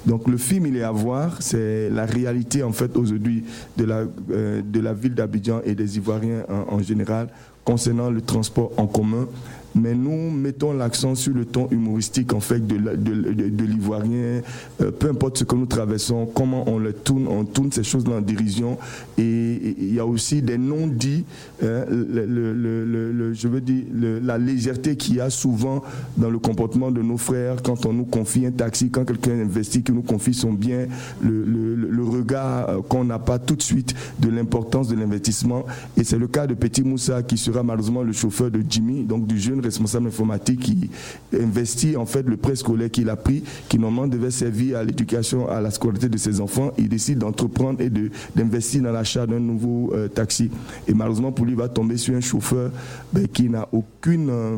Donc 0.07 0.29
le 0.29 0.37
film, 0.37 0.67
il 0.67 0.77
est 0.77 0.83
à 0.83 0.91
voir, 0.91 1.41
c'est 1.41 1.89
la 1.91 2.05
réalité 2.05 2.63
en 2.63 2.73
fait 2.73 2.97
aujourd'hui 2.97 3.45
de 3.77 3.85
la, 3.85 4.03
euh, 4.31 4.61
de 4.63 4.81
la 4.81 4.93
ville 4.93 5.15
d'Abidjan 5.15 5.61
et 5.65 5.75
des 5.75 5.97
Ivoiriens 5.97 6.45
en, 6.71 6.79
général 6.81 7.29
concernant 7.65 8.11
le 8.11 8.21
transport 8.21 8.73
en 8.77 8.87
commun. 8.87 9.27
Mais 9.75 9.95
nous 9.95 10.31
mettons 10.31 10.73
l'accent 10.73 11.15
sur 11.15 11.35
le 11.35 11.45
ton 11.45 11.69
humoristique 11.71 12.33
en 12.33 12.41
fait 12.41 12.65
de, 12.67 12.77
de- 12.77 13.65
l'ivoirien, 13.65 14.43
Euh, 14.81 14.91
peu 14.91 15.09
importe 15.11 15.39
ce 15.39 15.45
que 15.45 15.55
nous 15.55 15.67
traversons, 15.67 16.27
comment 16.27 16.65
on 16.69 16.79
le 16.79 16.93
tourne, 16.93 17.27
on 17.29 17.45
tourne 17.45 17.71
ces 17.73 17.83
choses 17.85 18.07
la 18.07 18.21
dérision 18.21 18.77
et 19.19 19.75
il 19.79 19.95
y 19.95 19.99
a 20.01 20.07
aussi 20.07 20.43
des 20.43 20.59
non-dits, 20.59 21.25
hein, 21.63 21.85
le- 21.89 22.27
le- 22.27 23.13
le- 23.13 23.33
je 23.35 23.49
veux 23.49 23.61
dire 23.61 23.85
la 24.23 24.39
légèreté 24.39 24.97
qu'il 24.97 25.17
y 25.17 25.21
a 25.21 25.31
souvent 25.31 25.83
dans 26.17 26.31
le 26.31 26.39
comportement 26.39 26.91
de 26.91 27.03
nos 27.03 27.17
frères 27.17 27.63
quand 27.63 27.87
on 27.87 27.93
nous 27.93 28.05
confie 28.05 28.47
un 28.47 28.51
taxi, 28.53 28.91
quand 28.91 29.05
quelqu'un 29.05 29.41
investit, 29.41 29.83
qui 29.83 29.93
nous 29.93 30.03
confie 30.03 30.35
son 30.35 30.53
bien, 30.53 30.87
le- 31.23 31.45
le 31.75 32.05
regard 32.05 32.69
euh, 32.69 32.81
qu'on 32.89 33.05
n'a 33.05 33.19
pas 33.19 33.39
tout 33.39 33.57
de 33.57 33.63
suite 33.63 33.95
de 34.21 34.29
l'importance 34.29 34.89
de 34.89 34.97
l'investissement. 34.97 35.65
Et 35.97 36.05
c'est 36.05 36.19
le 36.19 36.29
cas 36.29 36.47
de 36.47 36.55
Petit 36.55 36.83
Moussa 36.83 37.23
qui 37.23 37.37
sera 37.39 37.63
malheureusement 37.63 38.03
le 38.03 38.13
chauffeur 38.13 38.51
de 38.51 38.63
Jimmy, 38.69 39.05
donc 39.05 39.27
du 39.27 39.39
jeune 39.39 39.61
responsable 39.65 40.09
informatique 40.09 40.61
qui 40.61 40.91
investit 41.39 41.97
en 41.97 42.07
fait 42.07 42.23
le 42.27 42.37
prêt 42.37 42.57
scolaire 42.57 42.91
qu'il 42.91 43.09
a 43.11 43.17
pris, 43.17 43.43
qui 43.69 43.79
normalement 43.79 44.07
devait 44.07 44.31
servir 44.31 44.79
à 44.79 44.85
l'éducation, 44.85 45.49
à 45.49 45.61
la 45.61 45.71
scolarité 45.71 46.09
de 46.09 46.19
ses 46.19 46.41
enfants. 46.41 46.73
Il 46.79 46.89
décide 46.89 47.19
d'entreprendre 47.19 47.81
et 47.81 47.91
d'investir 48.35 48.83
dans 48.83 48.93
l'achat 48.93 49.27
d'un 49.27 49.41
nouveau 49.41 49.93
euh, 49.95 50.09
taxi. 50.09 50.51
Et 50.87 50.95
malheureusement 50.95 51.33
pour 51.33 51.45
lui, 51.45 51.53
il 51.53 51.59
va 51.59 51.69
tomber 51.69 51.97
sur 51.97 52.15
un 52.15 52.21
chauffeur 52.21 52.71
ben, 53.13 53.27
qui 53.27 53.49
n'a 53.49 53.69
aucune... 53.73 54.31
euh, 54.31 54.57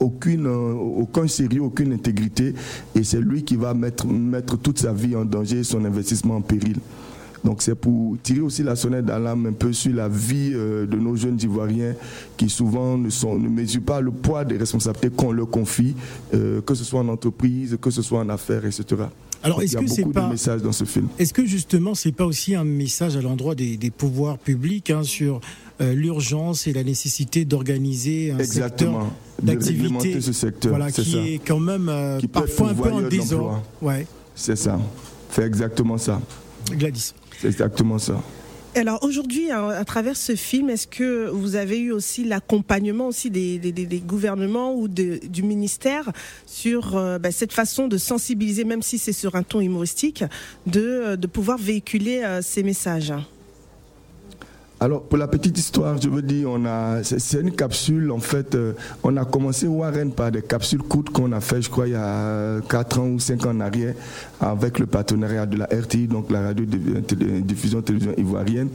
aucune, 0.00 0.46
euh, 0.46 0.72
aucun 0.72 1.28
sérieux, 1.28 1.62
aucune 1.62 1.92
intégrité, 1.92 2.54
et 2.92 3.04
c'est 3.04 3.20
lui 3.20 3.44
qui 3.44 3.54
va 3.54 3.72
mettre, 3.72 4.04
mettre 4.06 4.58
toute 4.58 4.80
sa 4.80 4.92
vie 4.92 5.14
en 5.14 5.24
danger 5.24 5.62
son 5.62 5.84
investissement 5.84 6.36
en 6.36 6.40
péril. 6.40 6.78
Donc 7.44 7.60
c'est 7.62 7.74
pour 7.74 8.16
tirer 8.22 8.40
aussi 8.40 8.62
la 8.62 8.76
sonnette 8.76 9.04
d'alarme 9.04 9.46
un 9.46 9.52
peu 9.52 9.72
sur 9.72 9.92
la 9.94 10.08
vie 10.08 10.52
euh, 10.54 10.86
de 10.86 10.96
nos 10.96 11.16
jeunes 11.16 11.38
Ivoiriens 11.42 11.94
qui 12.36 12.48
souvent 12.48 12.96
ne, 12.96 13.10
sont, 13.10 13.36
ne 13.38 13.48
mesurent 13.48 13.82
pas 13.82 14.00
le 14.00 14.10
poids 14.12 14.44
des 14.44 14.56
responsabilités 14.56 15.10
qu'on 15.10 15.32
leur 15.32 15.50
confie, 15.50 15.94
euh, 16.34 16.60
que 16.60 16.74
ce 16.74 16.84
soit 16.84 17.00
en 17.00 17.08
entreprise, 17.08 17.76
que 17.80 17.90
ce 17.90 18.00
soit 18.02 18.20
en 18.20 18.28
affaires, 18.28 18.64
etc. 18.64 19.02
Alors, 19.44 19.60
est-ce 19.60 19.76
que 19.76 19.88
c'est 19.88 20.04
pas- 20.04 20.20
de 20.26 20.30
messages 20.30 20.62
dans 20.62 20.70
ce 20.70 20.84
film. 20.84 21.08
Est-ce 21.18 21.34
que 21.34 21.44
justement, 21.44 21.96
c'est 21.96 22.12
pas 22.12 22.24
aussi 22.26 22.54
un 22.54 22.62
message 22.62 23.16
à 23.16 23.20
l'endroit 23.22 23.56
des, 23.56 23.76
des 23.76 23.90
pouvoirs 23.90 24.38
publics 24.38 24.90
hein, 24.90 25.02
sur 25.02 25.40
euh, 25.80 25.94
l'urgence 25.94 26.68
et 26.68 26.72
la 26.72 26.84
nécessité 26.84 27.44
d'organiser 27.44 28.30
un 28.30 28.38
Exactement. 28.38 29.00
secteur 29.00 29.12
d'activité 29.42 30.20
ce 30.20 30.32
secteur, 30.32 30.70
voilà, 30.76 30.92
qui 30.92 31.10
ça. 31.10 31.18
est 31.18 31.40
quand 31.44 31.58
même 31.58 31.88
euh, 31.88 32.18
Qui 32.18 32.28
parfois 32.28 32.70
un 32.70 32.74
peu 32.74 32.92
en 32.92 33.02
désordre. 33.02 33.64
Ouais, 33.80 34.06
C'est 34.36 34.54
ça. 34.54 34.78
C'est 35.32 35.42
exactement 35.42 35.98
ça. 35.98 36.20
Gladys. 36.70 37.12
C'est 37.42 37.48
exactement 37.48 37.98
ça. 37.98 38.22
Alors 38.76 39.02
aujourd'hui, 39.02 39.50
à, 39.50 39.84
travers 39.84 40.16
ce 40.16 40.36
film, 40.36 40.70
est-ce 40.70 40.86
que 40.86 41.28
vous 41.28 41.56
avez 41.56 41.80
eu 41.80 41.90
aussi 41.90 42.22
l'accompagnement 42.22 43.08
aussi 43.08 43.30
des, 43.30 44.02
gouvernements 44.06 44.76
ou 44.76 44.86
du 44.86 45.42
ministère 45.42 46.12
sur 46.46 46.96
euh, 46.96 47.18
bah, 47.18 47.32
cette 47.32 47.52
façon 47.52 47.88
de 47.88 47.98
sensibiliser, 47.98 48.62
même 48.62 48.80
si 48.80 48.96
c'est 48.96 49.12
sur 49.12 49.34
un 49.34 49.42
ton 49.42 49.60
humoristique, 49.60 50.22
de, 50.68 51.16
de 51.16 51.26
pouvoir 51.26 51.58
véhiculer 51.58 52.22
euh, 52.22 52.42
ces 52.42 52.62
messages? 52.62 53.12
Alors, 54.82 55.04
pour 55.04 55.16
la 55.16 55.28
petite 55.28 55.56
histoire, 55.56 55.96
je 56.02 56.08
veux 56.08 56.22
dire, 56.22 56.48
on 56.50 56.64
a, 56.64 57.04
c'est, 57.04 57.40
une 57.40 57.52
capsule, 57.52 58.10
en 58.10 58.18
fait, 58.18 58.56
euh, 58.56 58.72
on 59.04 59.16
a 59.16 59.24
commencé 59.24 59.68
Warren 59.68 60.10
par 60.10 60.32
des 60.32 60.42
capsules 60.42 60.82
courtes 60.82 61.10
qu'on 61.10 61.30
a 61.30 61.40
fait, 61.40 61.62
je 61.62 61.70
crois, 61.70 61.86
il 61.86 61.92
y 61.92 61.94
a 61.94 62.60
4 62.68 62.98
ans 62.98 63.06
ou 63.06 63.20
5 63.20 63.46
ans 63.46 63.50
en 63.50 63.60
arrière, 63.60 63.94
avec 64.40 64.80
le 64.80 64.86
partenariat 64.86 65.46
de 65.46 65.56
la 65.56 65.66
RTI, 65.66 66.08
donc 66.08 66.32
la 66.32 66.42
radio 66.46 66.64
diffusion 66.64 67.80
télévision 67.80 68.12
ivoirienne. 68.18 68.70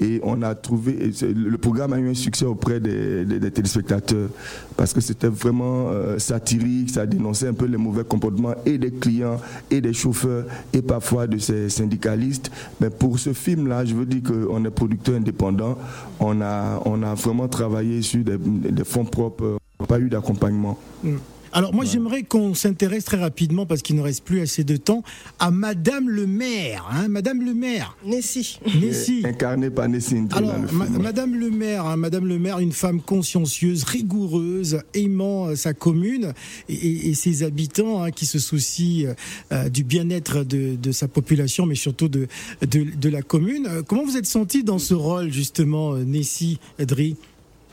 Et 0.00 0.20
on 0.22 0.40
a 0.42 0.54
trouvé, 0.54 1.10
le 1.22 1.58
programme 1.58 1.92
a 1.92 1.98
eu 1.98 2.08
un 2.10 2.14
succès 2.14 2.44
auprès 2.46 2.80
des, 2.80 3.24
des- 3.24 3.50
téléspectateurs, 3.50 4.30
parce 4.76 4.92
que 4.92 5.00
c'était 5.00 5.28
vraiment 5.28 5.88
euh, 5.90 6.18
satirique, 6.18 6.90
ça 6.90 7.04
dénonçait 7.06 7.48
un 7.48 7.52
peu 7.52 7.66
les 7.66 7.76
mauvais 7.76 8.04
comportements 8.04 8.54
et 8.64 8.78
des 8.78 8.90
clients, 8.92 9.38
et 9.70 9.80
des 9.80 9.92
chauffeurs, 9.92 10.44
et 10.72 10.80
parfois 10.82 11.26
de 11.26 11.36
ces 11.38 11.68
syndicalistes. 11.68 12.50
Mais 12.80 12.88
pour 12.90 13.18
ce 13.18 13.32
film-là, 13.32 13.84
je 13.84 13.94
veux 13.94 14.06
dire 14.06 14.22
qu'on 14.22 14.64
est 14.64 14.70
producteur 14.70 15.16
indépendant, 15.16 15.76
on 16.18 16.40
a, 16.40 16.80
on 16.86 17.02
a 17.02 17.14
vraiment 17.14 17.48
travaillé 17.48 18.02
sur 18.02 18.24
des, 18.24 18.84
fonds 18.84 19.04
propres, 19.04 19.44
euh, 19.80 19.86
pas 19.86 19.98
eu 20.00 20.08
d'accompagnement. 20.08 20.78
Mm. 21.04 21.16
Alors 21.52 21.74
moi 21.74 21.84
j'aimerais 21.84 22.22
qu'on 22.22 22.54
s'intéresse 22.54 23.04
très 23.04 23.16
rapidement 23.16 23.66
parce 23.66 23.82
qu'il 23.82 23.96
ne 23.96 24.02
reste 24.02 24.22
plus 24.24 24.40
assez 24.40 24.62
de 24.62 24.76
temps 24.76 25.02
à 25.40 25.50
Madame 25.50 26.08
le 26.08 26.26
maire, 26.26 26.88
hein, 26.92 27.08
Madame 27.08 27.42
le 27.44 27.54
maire. 27.54 27.96
Nessie. 28.06 28.60
Nessie. 28.80 29.22
Incarné 29.24 29.68
par 29.70 29.88
Nessie 29.88 30.16
Indri 30.18 30.38
Alors, 30.38 30.56
le 30.58 30.68
ma-. 30.72 30.86
Madame 30.98 31.34
le 31.34 31.50
maire, 31.50 31.86
hein, 31.86 31.96
Madame 31.96 32.26
le 32.28 32.38
maire, 32.38 32.60
une 32.60 32.70
femme 32.72 33.00
consciencieuse, 33.00 33.82
rigoureuse, 33.82 34.80
aimant 34.94 35.48
euh, 35.48 35.56
sa 35.56 35.74
commune 35.74 36.32
et, 36.68 36.74
et- 36.74 37.08
et 37.10 37.14
ses 37.14 37.42
habitants, 37.42 38.02
hein, 38.02 38.12
qui 38.12 38.26
se 38.26 38.38
soucie 38.38 39.06
euh, 39.06 39.14
euh, 39.52 39.68
du 39.68 39.82
bien-être 39.82 40.44
de, 40.44 40.76
de 40.76 40.92
sa 40.92 41.08
population, 41.08 41.66
mais 41.66 41.74
surtout 41.74 42.08
de, 42.08 42.28
de, 42.62 42.84
de 42.96 43.08
la 43.08 43.22
commune. 43.22 43.68
Comment 43.88 44.04
vous 44.04 44.16
êtes 44.16 44.26
senti 44.26 44.62
dans 44.62 44.78
ce 44.78 44.94
rôle 44.94 45.32
justement, 45.32 45.94
Nessie, 45.96 46.60
Edry, 46.78 47.16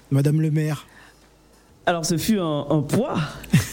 Madame 0.10 0.42
le 0.42 0.50
maire? 0.50 0.88
Alors 1.88 2.06
ce 2.06 2.18
fut 2.18 2.38
un, 2.38 2.66
un 2.70 2.82
poids, 2.82 3.16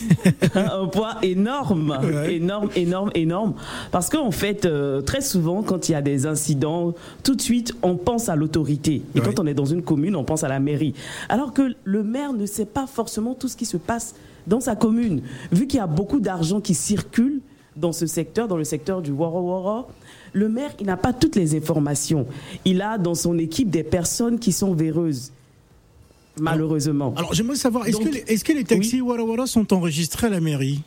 un 0.55 0.87
poids 0.87 1.17
énorme, 1.23 1.99
énorme, 2.31 2.71
énorme, 2.77 3.11
énorme. 3.17 3.55
Parce 3.91 4.09
qu'en 4.09 4.31
fait, 4.31 4.67
euh, 4.67 5.03
très 5.03 5.21
souvent, 5.21 5.65
quand 5.65 5.89
il 5.89 5.93
y 5.93 5.95
a 5.97 6.01
des 6.01 6.25
incidents, 6.25 6.95
tout 7.25 7.35
de 7.35 7.43
suite, 7.43 7.75
on 7.83 7.97
pense 7.97 8.29
à 8.29 8.37
l'autorité. 8.37 9.03
Et 9.17 9.21
quand 9.21 9.41
on 9.41 9.47
est 9.47 9.55
dans 9.55 9.65
une 9.65 9.83
commune, 9.83 10.15
on 10.15 10.23
pense 10.23 10.45
à 10.45 10.49
la 10.49 10.61
mairie. 10.61 10.95
Alors 11.29 11.53
que 11.53 11.75
le 11.83 12.03
maire 12.05 12.33
ne 12.33 12.47
sait 12.47 12.67
pas 12.67 12.87
forcément 12.87 13.35
tout 13.35 13.49
ce 13.49 13.57
qui 13.57 13.67
se 13.67 13.77
passe 13.77 14.15
dans 14.47 14.61
sa 14.61 14.77
commune. 14.77 15.23
Vu 15.51 15.67
qu'il 15.67 15.79
y 15.79 15.83
a 15.83 15.89
beaucoup 15.89 16.21
d'argent 16.21 16.61
qui 16.61 16.75
circule 16.75 17.41
dans 17.75 17.93
ce 17.93 18.07
secteur, 18.07 18.47
dans 18.47 18.57
le 18.57 18.63
secteur 18.63 19.03
du 19.03 19.11
Wara 19.11 19.41
Wara, 19.41 19.89
le 20.33 20.49
maire, 20.49 20.71
il 20.79 20.87
n'a 20.87 20.97
pas 20.97 21.13
toutes 21.13 21.35
les 21.35 21.57
informations. 21.57 22.29
Il 22.65 22.81
a 22.81 22.97
dans 22.97 23.17
son 23.17 23.39
équipe 23.39 23.71
des 23.71 23.83
personnes 23.83 24.39
qui 24.39 24.53
sont 24.53 24.73
véreuses. 24.73 25.33
Malheureusement. 26.41 27.15
Alors 27.17 27.33
j'aimerais 27.35 27.57
savoir, 27.57 27.87
est-ce 27.87 27.97
que, 27.99 28.09
les- 28.09 28.25
est-ce 28.27 28.45
que 28.45 28.53
les 28.53 28.65
taxis 28.65 29.01
Wara 29.01 29.23
Wara 29.25 29.47
sont 29.47 29.73
enregistrés 29.73 30.27
à 30.27 30.31
la 30.31 30.41
mairie? 30.41 30.83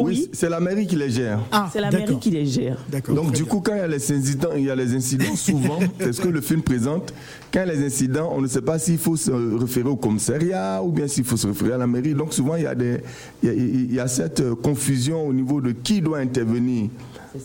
Oui, 0.00 0.30
c'est 0.32 0.48
la 0.48 0.60
mairie 0.60 0.86
qui 0.86 0.94
les 0.94 1.10
gère. 1.10 1.40
Ah, 1.50 1.68
C'est 1.72 1.80
la 1.80 1.90
mairie 1.90 2.20
qui 2.20 2.30
les 2.30 2.46
gère. 2.46 2.78
D'accord. 2.88 3.16
Donc 3.16 3.32
du 3.32 3.42
bien. 3.42 3.50
coup, 3.50 3.60
quand 3.60 3.72
il 3.74 3.78
y 3.78 3.80
a 3.80 3.88
les 3.88 4.12
incidents, 4.12 4.50
il 4.56 4.62
y 4.64 4.70
a 4.70 4.76
les 4.76 4.94
incidents 4.94 5.34
souvent, 5.34 5.80
c'est 5.98 6.12
ce 6.12 6.20
que 6.20 6.28
le 6.28 6.40
film 6.40 6.62
présente. 6.62 7.12
Quand 7.52 7.64
il 7.64 7.66
y 7.66 7.70
a 7.70 7.74
les 7.74 7.84
incidents, 7.84 8.30
on 8.32 8.40
ne 8.40 8.46
sait 8.46 8.62
pas 8.62 8.78
s'il 8.78 8.98
faut 8.98 9.16
se 9.16 9.32
référer 9.32 9.88
au 9.88 9.96
commissariat 9.96 10.80
ou 10.84 10.92
bien 10.92 11.08
s'il 11.08 11.24
faut 11.24 11.36
se 11.36 11.48
référer 11.48 11.72
à 11.72 11.78
la 11.78 11.88
mairie. 11.88 12.14
Donc 12.14 12.32
souvent, 12.32 12.54
il 12.54 12.62
y 12.62 12.66
a, 12.66 12.76
des, 12.76 13.00
il 13.42 13.48
y 13.48 13.50
a, 13.50 13.54
il 13.54 13.94
y 13.94 13.98
a 13.98 14.06
cette 14.06 14.54
confusion 14.62 15.26
au 15.26 15.32
niveau 15.32 15.60
de 15.60 15.72
qui 15.72 16.00
doit 16.00 16.18
intervenir. 16.18 16.90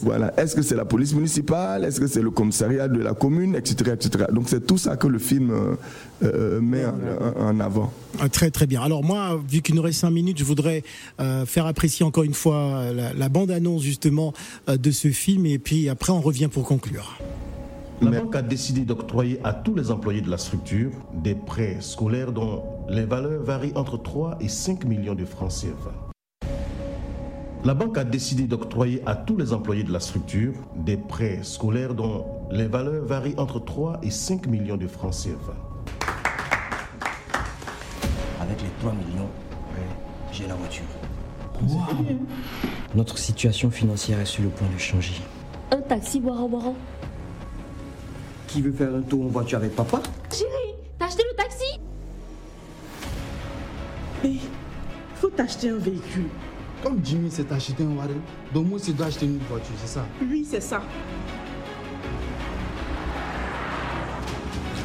Voilà. 0.02 0.34
Est-ce 0.40 0.56
que 0.56 0.62
c'est 0.62 0.76
la 0.76 0.86
police 0.86 1.14
municipale? 1.14 1.84
Est-ce 1.84 2.00
que 2.00 2.08
c'est 2.08 2.22
le 2.22 2.32
commissariat 2.32 2.88
de 2.88 3.00
la 3.00 3.14
commune, 3.14 3.56
etc., 3.56 3.92
etc. 3.94 4.26
Donc 4.32 4.50
c'est 4.50 4.66
tout 4.66 4.78
ça 4.78 4.98
que 4.98 5.08
le 5.08 5.20
film 5.20 5.52
euh, 5.52 5.76
euh, 6.24 6.62
met 6.62 6.86
en, 6.86 7.48
en 7.48 7.60
avant. 7.60 7.92
Ah, 8.20 8.30
Très 8.30 8.52
très 8.52 8.68
bien. 8.68 8.82
Alors 8.82 9.04
moi, 9.04 9.40
vu 9.50 9.62
qu'il 9.62 9.76
nous 9.76 9.82
reste 9.82 10.00
cinq 10.00 10.12
minutes, 10.12 10.38
je 10.38 10.44
voudrais 10.44 10.84
euh, 11.20 11.46
faire 11.46 11.66
apprécier 11.66 12.06
encore 12.06 12.24
une 12.24 12.34
fois 12.34 12.56
euh, 12.56 12.94
la, 12.94 13.14
la 13.14 13.30
bande-annonce 13.30 13.82
justement 13.82 14.34
euh, 14.70 14.78
de 14.78 14.92
ce 14.92 15.10
film 15.10 15.46
et 15.46 15.60
puis 15.60 15.90
après 15.90 16.12
on 16.12 16.22
revient 16.22 16.48
pour 16.48 16.64
conclure. 16.64 17.18
La 18.02 18.20
banque 18.20 18.36
a 18.36 18.42
décidé 18.42 18.82
d'octroyer 18.82 19.40
à 19.46 19.54
tous 19.54 19.76
les 19.76 19.90
employés 19.90 20.20
de 20.22 20.30
la 20.30 20.38
structure 20.38 20.92
des 21.14 21.36
prêts 21.36 21.78
scolaires 21.80 22.34
dont 22.34 22.64
les 22.90 23.06
valeurs 23.06 23.42
varient 23.44 23.72
entre 23.76 24.02
3 24.02 24.40
et 24.42 24.50
5 24.50 24.84
millions 24.84 25.16
de 25.16 25.24
francs 25.24 25.52
CFA. 25.52 25.94
La 27.66 27.74
banque 27.74 27.98
a 27.98 28.04
décidé 28.04 28.44
d'octroyer 28.44 29.02
à 29.06 29.16
tous 29.16 29.38
les 29.38 29.54
employés 29.54 29.86
de 29.86 29.94
la 29.94 30.02
structure 30.02 30.52
des 30.76 30.98
prêts 30.98 31.40
scolaires 31.44 31.94
dont 31.94 32.26
les 32.52 32.68
valeurs 32.68 33.06
varient 33.06 33.36
entre 33.38 33.64
3 33.64 34.00
et 34.04 34.10
5 34.10 34.48
millions 34.48 34.76
de 34.76 34.86
francs 34.86 35.14
CFA. 35.14 35.56
Avec 38.42 38.62
les 38.62 38.68
3 38.82 38.92
millions, 38.92 39.30
j'ai 40.34 40.46
la 40.46 40.56
voiture. 40.56 40.84
Notre 42.96 43.18
situation 43.18 43.72
financière 43.72 44.20
est 44.20 44.26
sur 44.26 44.44
le 44.44 44.50
point 44.50 44.68
de 44.68 44.78
changer. 44.78 45.22
Un 45.72 45.80
taxi, 45.80 46.20
Wara 46.20 46.44
Wara. 46.44 46.74
Qui 48.48 48.62
veut 48.62 48.74
faire 48.74 48.94
un 48.94 49.02
tour 49.04 49.24
en 49.24 49.30
voiture 49.30 49.60
avec 49.60 49.74
papa? 49.74 50.02
Chérie, 50.30 50.76
t'as 51.00 51.06
acheté 51.06 51.24
le 51.32 51.36
taxi? 51.38 51.80
Mais 54.22 54.32
il 54.32 54.40
faut 55.16 55.30
t'acheter 55.30 55.70
un 55.70 55.78
véhicule. 55.78 56.28
Comme 56.84 57.00
Jimmy 57.02 57.32
s'est 57.32 57.50
acheté 57.50 57.82
un 57.82 57.96
Warren, 57.96 58.20
donc 58.54 58.68
moi, 58.68 58.78
il 58.86 58.94
doit 58.94 59.06
acheter 59.06 59.26
une 59.26 59.40
voiture, 59.50 59.74
c'est 59.78 59.88
ça? 59.88 60.06
Oui, 60.22 60.46
c'est 60.48 60.60
ça. 60.60 60.82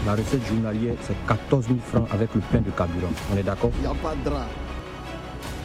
La 0.06 0.12
recette 0.14 0.46
journalière, 0.46 0.94
c'est 1.02 1.16
14 1.26 1.66
000 1.66 1.78
francs 1.80 2.08
avec 2.12 2.32
le 2.36 2.40
plein 2.40 2.60
de 2.60 2.70
carburant. 2.70 3.10
On 3.32 3.36
est 3.36 3.42
d'accord? 3.42 3.72
Il 3.74 3.80
n'y 3.80 3.86
a 3.88 3.94
pas 3.94 4.14
de 4.14 4.22
drap. 4.22 4.46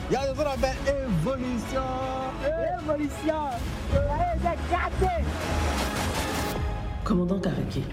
Il 0.09 0.13
y 0.13 0.15
a 0.17 0.21
ce 0.23 0.33
qu'on 0.33 0.41
appelle 0.41 0.75
évolution. 0.87 1.81
Évolution. 2.81 3.35
Allez, 3.93 4.41
j'ai 4.41 4.71
gâté. 4.71 5.13
Commandant 7.03 7.39
Karaké, 7.39 7.83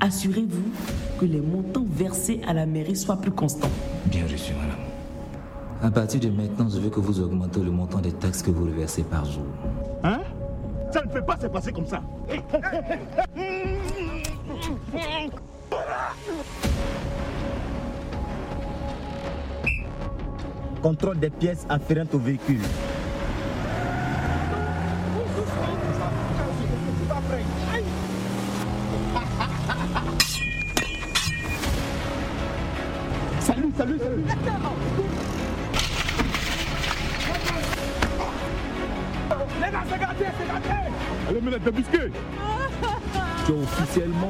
assurez-vous 0.00 0.72
que 1.20 1.26
les 1.26 1.42
montants 1.42 1.86
versés 1.86 2.40
à 2.48 2.54
la 2.54 2.64
mairie 2.64 2.96
soient 2.96 3.20
plus 3.20 3.32
constants. 3.32 3.70
Bien 4.06 4.22
reçu, 4.22 4.54
madame. 4.54 4.87
À 5.80 5.90
partir 5.92 6.18
de 6.18 6.28
maintenant, 6.28 6.68
je 6.68 6.80
veux 6.80 6.90
que 6.90 6.98
vous 6.98 7.20
augmentez 7.20 7.60
le 7.60 7.70
montant 7.70 8.00
des 8.00 8.10
taxes 8.10 8.42
que 8.42 8.50
vous 8.50 8.64
reversez 8.66 9.04
par 9.04 9.24
jour. 9.24 9.44
Hein? 10.02 10.18
Ça 10.92 11.02
ne 11.02 11.08
peut 11.08 11.22
pas 11.22 11.38
se 11.38 11.46
passer 11.46 11.72
comme 11.72 11.86
ça. 11.86 12.02
Contrôle 20.82 21.18
des 21.18 21.30
pièces 21.30 21.64
afférentes 21.68 22.14
au 22.14 22.18
véhicule. 22.18 22.60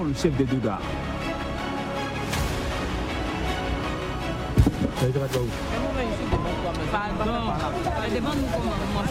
Le 0.09 0.15
chef 0.15 0.37
des 0.37 0.45
deux 0.45 0.59
gars. 0.59 0.79
Pardon. 6.91 7.53
Demande-nous 8.15 8.47
comment 8.53 8.73
on 8.95 9.03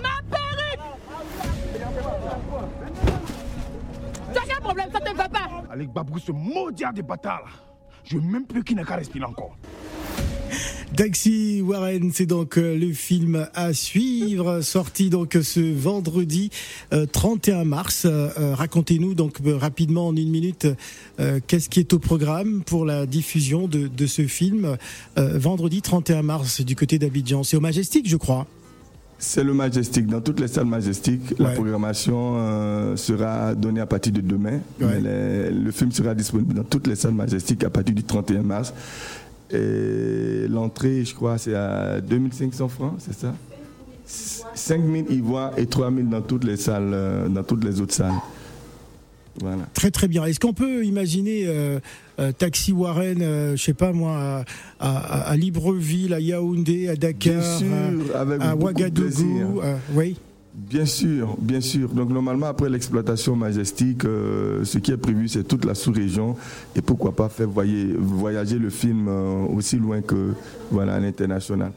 Ma 0.00 0.16
perruque 0.30 0.84
T'as 4.32 4.40
quel 4.46 4.60
problème 4.60 4.88
Ça 4.92 5.00
te 5.00 5.16
va 5.16 5.28
pas 5.28 5.48
Avec 5.70 5.92
Babou, 5.92 6.18
ce 6.18 6.32
maudit 6.32 6.84
des 6.94 7.02
bâtards 7.02 7.42
là. 7.44 7.50
Je 8.04 8.16
veux 8.16 8.22
même 8.22 8.46
plus 8.46 8.64
qu'il 8.64 8.76
n'a 8.76 8.84
qu'à 8.84 8.96
respirer 8.96 9.24
encore. 9.24 9.56
Taxi 10.96 11.62
Warren, 11.62 12.10
c'est 12.12 12.26
donc 12.26 12.56
euh, 12.58 12.76
le 12.76 12.92
film 12.92 13.46
à 13.54 13.72
suivre, 13.72 14.62
sorti 14.62 15.10
donc 15.10 15.36
ce 15.40 15.60
vendredi 15.60 16.50
euh, 16.92 17.06
31 17.06 17.64
mars. 17.64 18.04
Euh, 18.04 18.28
euh, 18.40 18.54
Racontez-nous 18.54 19.14
donc 19.14 19.36
euh, 19.46 19.56
rapidement 19.56 20.08
en 20.08 20.16
une 20.16 20.30
minute 20.30 20.66
euh, 21.20 21.40
qu'est-ce 21.46 21.68
qui 21.68 21.80
est 21.80 21.92
au 21.92 21.98
programme 21.98 22.62
pour 22.64 22.84
la 22.84 23.06
diffusion 23.06 23.68
de, 23.68 23.86
de 23.86 24.06
ce 24.06 24.26
film 24.26 24.76
euh, 25.18 25.38
vendredi 25.38 25.82
31 25.82 26.22
mars 26.22 26.62
du 26.62 26.74
côté 26.74 26.98
d'Abidjan. 26.98 27.44
C'est 27.44 27.56
au 27.56 27.60
Majestic, 27.60 28.08
je 28.08 28.16
crois. 28.16 28.46
C'est 29.20 29.44
le 29.44 29.52
Majestic. 29.52 30.06
Dans 30.06 30.20
toutes 30.20 30.40
les 30.40 30.48
salles 30.48 30.66
Majestic, 30.66 31.20
la 31.38 31.50
programmation 31.50 32.34
euh, 32.38 32.96
sera 32.96 33.54
donnée 33.54 33.80
à 33.80 33.86
partir 33.86 34.12
de 34.12 34.20
demain. 34.20 34.60
Mais 34.80 35.00
les- 35.00 35.50
le 35.50 35.70
film 35.70 35.92
sera 35.92 36.14
disponible 36.14 36.54
dans 36.54 36.64
toutes 36.64 36.86
les 36.86 36.96
salles 36.96 37.14
Majestic 37.14 37.62
à 37.64 37.70
partir 37.70 37.94
du 37.94 38.02
31 38.04 38.42
mars. 38.42 38.72
Et 39.52 40.46
l'entrée, 40.48 41.04
je 41.04 41.14
crois, 41.14 41.38
c'est 41.38 41.54
à 41.54 42.00
2500 42.00 42.68
francs, 42.68 42.94
c'est 42.98 43.14
ça? 43.14 43.34
5000 44.54 45.06
ivoires 45.10 45.52
et 45.58 45.66
3000 45.66 46.08
dans 46.08 46.22
toutes 46.22 46.44
les 46.44 46.56
salles, 46.56 46.90
euh, 46.92 47.28
dans 47.28 47.42
toutes 47.42 47.64
les 47.64 47.80
autres 47.80 47.94
salles. 47.94 48.14
Voilà. 49.40 49.68
Très 49.74 49.90
très 49.90 50.08
bien. 50.08 50.24
Est-ce 50.24 50.40
qu'on 50.40 50.52
peut 50.54 50.84
imaginer 50.84 51.44
euh, 51.46 51.78
euh, 52.18 52.32
Taxi 52.32 52.72
Warren, 52.72 53.22
euh, 53.22 53.56
je 53.56 53.62
sais 53.62 53.74
pas 53.74 53.92
moi, 53.92 54.16
à, 54.16 54.44
à- 54.80 55.30
à 55.30 55.36
Libreville, 55.36 56.12
à 56.12 56.20
Yaoundé, 56.20 56.88
à 56.88 56.96
Dakar, 56.96 57.42
sûr, 57.58 57.68
à- 58.16 58.50
à. 58.50 58.56
Ouagadougou 58.56 59.60
Oui. 59.94 60.16
Bien 60.58 60.86
sûr, 60.86 61.36
bien 61.38 61.60
sûr. 61.60 61.88
Donc 61.90 62.10
normalement, 62.10 62.46
après 62.46 62.68
l'exploitation 62.68 63.36
majestique, 63.36 64.04
euh, 64.04 64.64
ce 64.64 64.78
qui 64.78 64.90
est 64.90 64.96
prévu, 64.96 65.28
c'est 65.28 65.44
toute 65.44 65.64
la 65.64 65.74
sous-région 65.74 66.34
et 66.74 66.82
pourquoi 66.82 67.14
pas 67.14 67.28
faire 67.28 67.48
voyager 67.48 68.58
le 68.58 68.68
film 68.68 69.06
euh, 69.08 69.46
aussi 69.46 69.76
loin 69.76 70.00
que 70.00 70.34
voilà, 70.72 70.94
à 70.94 71.00
l'international. 71.00 71.70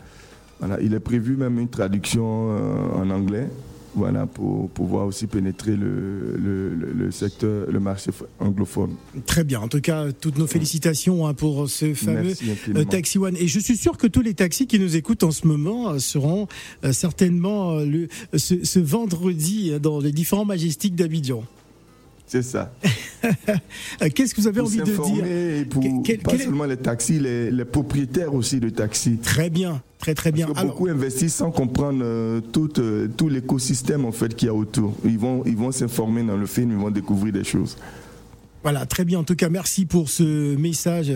Voilà, 0.59 0.81
il 0.81 0.95
est 0.95 0.99
prévu 0.99 1.37
même 1.37 1.59
une 1.59 1.69
traduction 1.69 2.49
euh, 2.51 3.03
en 3.03 3.09
anglais. 3.11 3.47
Voilà, 3.93 4.25
pour 4.25 4.69
pouvoir 4.69 5.05
aussi 5.07 5.27
pénétrer 5.27 5.75
le, 5.75 6.37
le, 6.95 7.11
secteur, 7.11 7.69
le 7.69 7.79
marché 7.81 8.11
anglophone. 8.39 8.91
Très 9.25 9.43
bien. 9.43 9.59
En 9.59 9.67
tout 9.67 9.81
cas, 9.81 10.11
toutes 10.13 10.37
nos 10.37 10.47
félicitations 10.47 11.27
hein, 11.27 11.33
pour 11.33 11.69
ce 11.69 11.93
fameux 11.93 12.33
euh, 12.75 12.83
Taxi 12.85 13.17
One. 13.17 13.35
Et 13.37 13.47
je 13.49 13.59
suis 13.59 13.75
sûr 13.75 13.97
que 13.97 14.07
tous 14.07 14.21
les 14.21 14.33
taxis 14.33 14.65
qui 14.65 14.79
nous 14.79 14.95
écoutent 14.95 15.23
en 15.23 15.31
ce 15.31 15.45
moment 15.45 15.89
euh, 15.89 15.99
seront 15.99 16.47
euh, 16.85 16.93
certainement 16.93 17.79
le, 17.79 18.07
ce, 18.35 18.63
ce 18.63 18.79
vendredi 18.79 19.73
dans 19.81 19.99
les 19.99 20.13
différents 20.13 20.45
majestiques 20.45 20.95
d'Abidjan. 20.95 21.43
C'est 22.27 22.43
ça. 22.43 22.73
Qu'est-ce 24.15 24.33
que 24.33 24.39
vous 24.39 24.47
avez 24.47 24.59
Pour 24.59 24.67
envie 24.69 24.77
de 24.77 24.83
dire 24.85 25.25
et 25.25 25.65
pour 25.65 25.83
Quel- 26.05 26.19
pas 26.19 26.31
quel 26.31 26.41
est- 26.41 26.43
seulement 26.45 26.63
les 26.63 26.77
taxis, 26.77 27.19
les, 27.19 27.51
les 27.51 27.65
propriétaires 27.65 28.33
aussi 28.33 28.61
de 28.61 28.69
taxis. 28.69 29.17
Très 29.17 29.49
bien, 29.49 29.81
très 30.01 30.13
très 30.15 30.31
bien. 30.31 30.47
Parce 30.47 30.57
que 30.57 30.63
Alors- 30.63 30.73
beaucoup 30.75 30.89
investissent 30.89 31.35
sans 31.35 31.51
comprendre 31.51 32.01
euh, 32.03 32.41
tout, 32.41 32.69
euh, 32.79 33.07
tout 33.15 33.29
l'écosystème 33.29 34.03
en 34.05 34.11
fait 34.11 34.35
qu'il 34.35 34.47
y 34.47 34.49
a 34.49 34.53
autour. 34.53 34.93
Ils 35.05 35.17
vont, 35.17 35.43
ils 35.45 35.55
vont 35.55 35.71
s'informer 35.71 36.23
dans 36.23 36.35
le 36.37 36.45
film, 36.47 36.71
ils 36.71 36.77
vont 36.77 36.91
découvrir 36.91 37.31
des 37.31 37.43
choses. 37.45 37.77
Voilà, 38.63 38.85
très 38.85 39.05
bien. 39.05 39.19
En 39.19 39.23
tout 39.23 39.35
cas, 39.35 39.49
merci 39.49 39.85
pour 39.85 40.09
ce 40.09 40.55
message. 40.55 41.11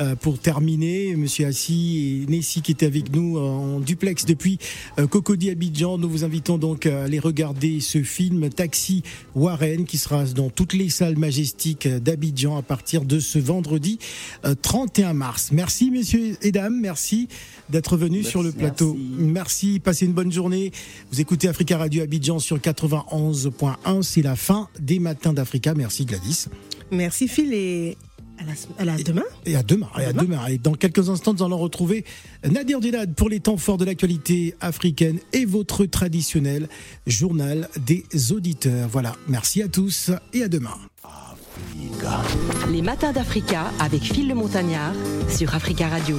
Euh, 0.00 0.16
pour 0.16 0.38
terminer, 0.38 1.14
Monsieur 1.14 1.46
Assis 1.46 2.24
et 2.26 2.30
Nessie 2.30 2.60
qui 2.60 2.72
étaient 2.72 2.86
avec 2.86 3.14
nous 3.14 3.38
en 3.38 3.78
duplex 3.78 4.24
depuis 4.24 4.58
euh, 4.98 5.06
Cocody 5.06 5.50
Abidjan. 5.50 5.96
Nous 5.98 6.08
vous 6.08 6.24
invitons 6.24 6.58
donc 6.58 6.86
à 6.86 7.04
aller 7.04 7.20
regarder 7.20 7.78
ce 7.80 8.02
film 8.02 8.48
Taxi 8.50 9.02
Warren 9.36 9.84
qui 9.84 9.96
sera 9.96 10.24
dans 10.24 10.50
toutes 10.50 10.72
les 10.72 10.88
salles 10.88 11.16
majestiques 11.16 11.86
d'Abidjan 11.86 12.56
à 12.56 12.62
partir 12.62 13.04
de 13.04 13.20
ce 13.20 13.38
vendredi 13.38 13.98
euh, 14.44 14.54
31 14.60 15.12
mars. 15.12 15.50
Merci 15.52 15.90
messieurs 15.92 16.36
et 16.42 16.50
dames, 16.50 16.80
merci 16.80 17.28
d'être 17.70 17.96
venus 17.96 18.26
sur 18.26 18.42
le 18.42 18.50
plateau. 18.50 18.96
Merci. 19.18 19.78
passez 19.78 20.06
une 20.06 20.12
bonne 20.12 20.32
journée. 20.32 20.72
Vous 21.12 21.20
écoutez 21.20 21.48
Africa 21.48 21.78
Radio 21.78 22.02
Abidjan 22.02 22.38
sur 22.38 22.58
91.1. 22.58 24.02
C'est 24.02 24.22
la 24.22 24.36
fin 24.36 24.68
des 24.80 24.98
matins 24.98 25.32
d'Africa. 25.32 25.74
Merci 25.74 26.04
Gladys. 26.04 26.46
Merci 26.90 27.28
Phil 27.28 27.52
et 27.52 27.96
à 28.38 28.44
la, 28.44 28.52
à 28.78 28.84
la 28.96 29.02
demain. 29.02 29.24
Et 29.46 29.56
à 29.56 29.62
demain. 29.62 29.88
Et 29.98 30.04
à 30.04 30.12
demain. 30.12 30.46
Et 30.46 30.58
dans 30.58 30.74
quelques 30.74 31.08
instants, 31.10 31.34
nous 31.34 31.44
allons 31.44 31.58
retrouver 31.58 32.04
Nadir 32.48 32.80
Djenad 32.80 33.14
pour 33.14 33.28
les 33.28 33.40
temps 33.40 33.56
forts 33.56 33.78
de 33.78 33.84
l'actualité 33.84 34.54
africaine 34.60 35.18
et 35.32 35.44
votre 35.44 35.86
traditionnel 35.86 36.68
journal 37.06 37.68
des 37.84 38.04
auditeurs. 38.32 38.88
Voilà. 38.88 39.16
Merci 39.26 39.62
à 39.62 39.68
tous 39.68 40.10
et 40.32 40.42
à 40.42 40.48
demain. 40.48 40.76
Les 42.70 42.82
matins 42.82 43.12
d'Africa 43.12 43.72
avec 43.80 44.02
Phil 44.02 44.28
le 44.28 44.34
Montagnard 44.34 44.94
sur 45.28 45.54
Africa 45.54 45.88
Radio. 45.88 46.16